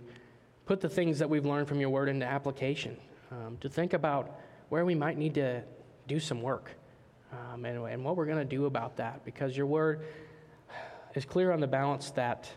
put 0.67 0.81
the 0.81 0.89
things 0.89 1.17
that 1.19 1.29
we've 1.29 1.45
learned 1.45 1.67
from 1.67 1.79
your 1.79 1.89
word 1.89 2.09
into 2.09 2.25
application, 2.25 2.97
um, 3.31 3.57
to 3.61 3.69
think 3.69 3.93
about 3.93 4.37
where 4.67 4.83
we 4.83 4.93
might 4.93 5.17
need 5.17 5.33
to 5.33 5.63
do 6.07 6.19
some 6.19 6.41
work 6.41 6.71
um, 7.31 7.63
and, 7.63 7.85
and 7.87 8.03
what 8.03 8.17
we're 8.17 8.25
going 8.25 8.37
to 8.37 8.45
do 8.45 8.65
about 8.65 8.97
that, 8.97 9.23
because 9.23 9.55
your 9.55 9.65
word 9.65 10.05
is 11.15 11.23
clear 11.23 11.53
on 11.53 11.61
the 11.61 11.67
balance 11.67 12.11
that 12.11 12.49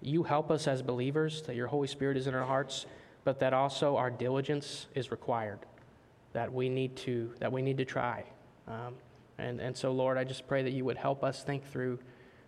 you 0.00 0.22
help 0.22 0.50
us 0.50 0.66
as 0.66 0.80
believers, 0.80 1.42
that 1.42 1.54
your 1.54 1.66
Holy 1.66 1.86
Spirit 1.86 2.16
is 2.16 2.26
in 2.26 2.34
our 2.34 2.44
hearts, 2.44 2.86
but 3.24 3.38
that 3.40 3.52
also 3.52 3.96
our 3.96 4.10
diligence 4.10 4.86
is 4.94 5.10
required, 5.10 5.58
that 6.32 6.52
we 6.52 6.70
need 6.70 6.96
to, 6.96 7.30
that 7.40 7.52
we 7.52 7.60
need 7.60 7.76
to 7.76 7.84
try. 7.84 8.24
Um, 8.66 8.94
and, 9.36 9.60
and 9.60 9.76
so, 9.76 9.92
Lord, 9.92 10.16
I 10.16 10.24
just 10.24 10.46
pray 10.48 10.62
that 10.62 10.72
you 10.72 10.84
would 10.86 10.96
help 10.96 11.22
us 11.22 11.42
think 11.42 11.70
through 11.70 11.98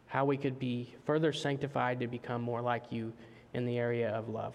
how 0.07 0.25
we 0.25 0.39
could 0.39 0.59
be 0.59 0.95
further 1.05 1.33
sanctified 1.33 2.01
to 2.01 2.07
become 2.07 2.41
more 2.41 2.63
like 2.63 2.85
you 2.91 3.13
in 3.53 3.67
the 3.67 3.79
area 3.79 4.11
of 4.11 4.31
love. 4.31 4.55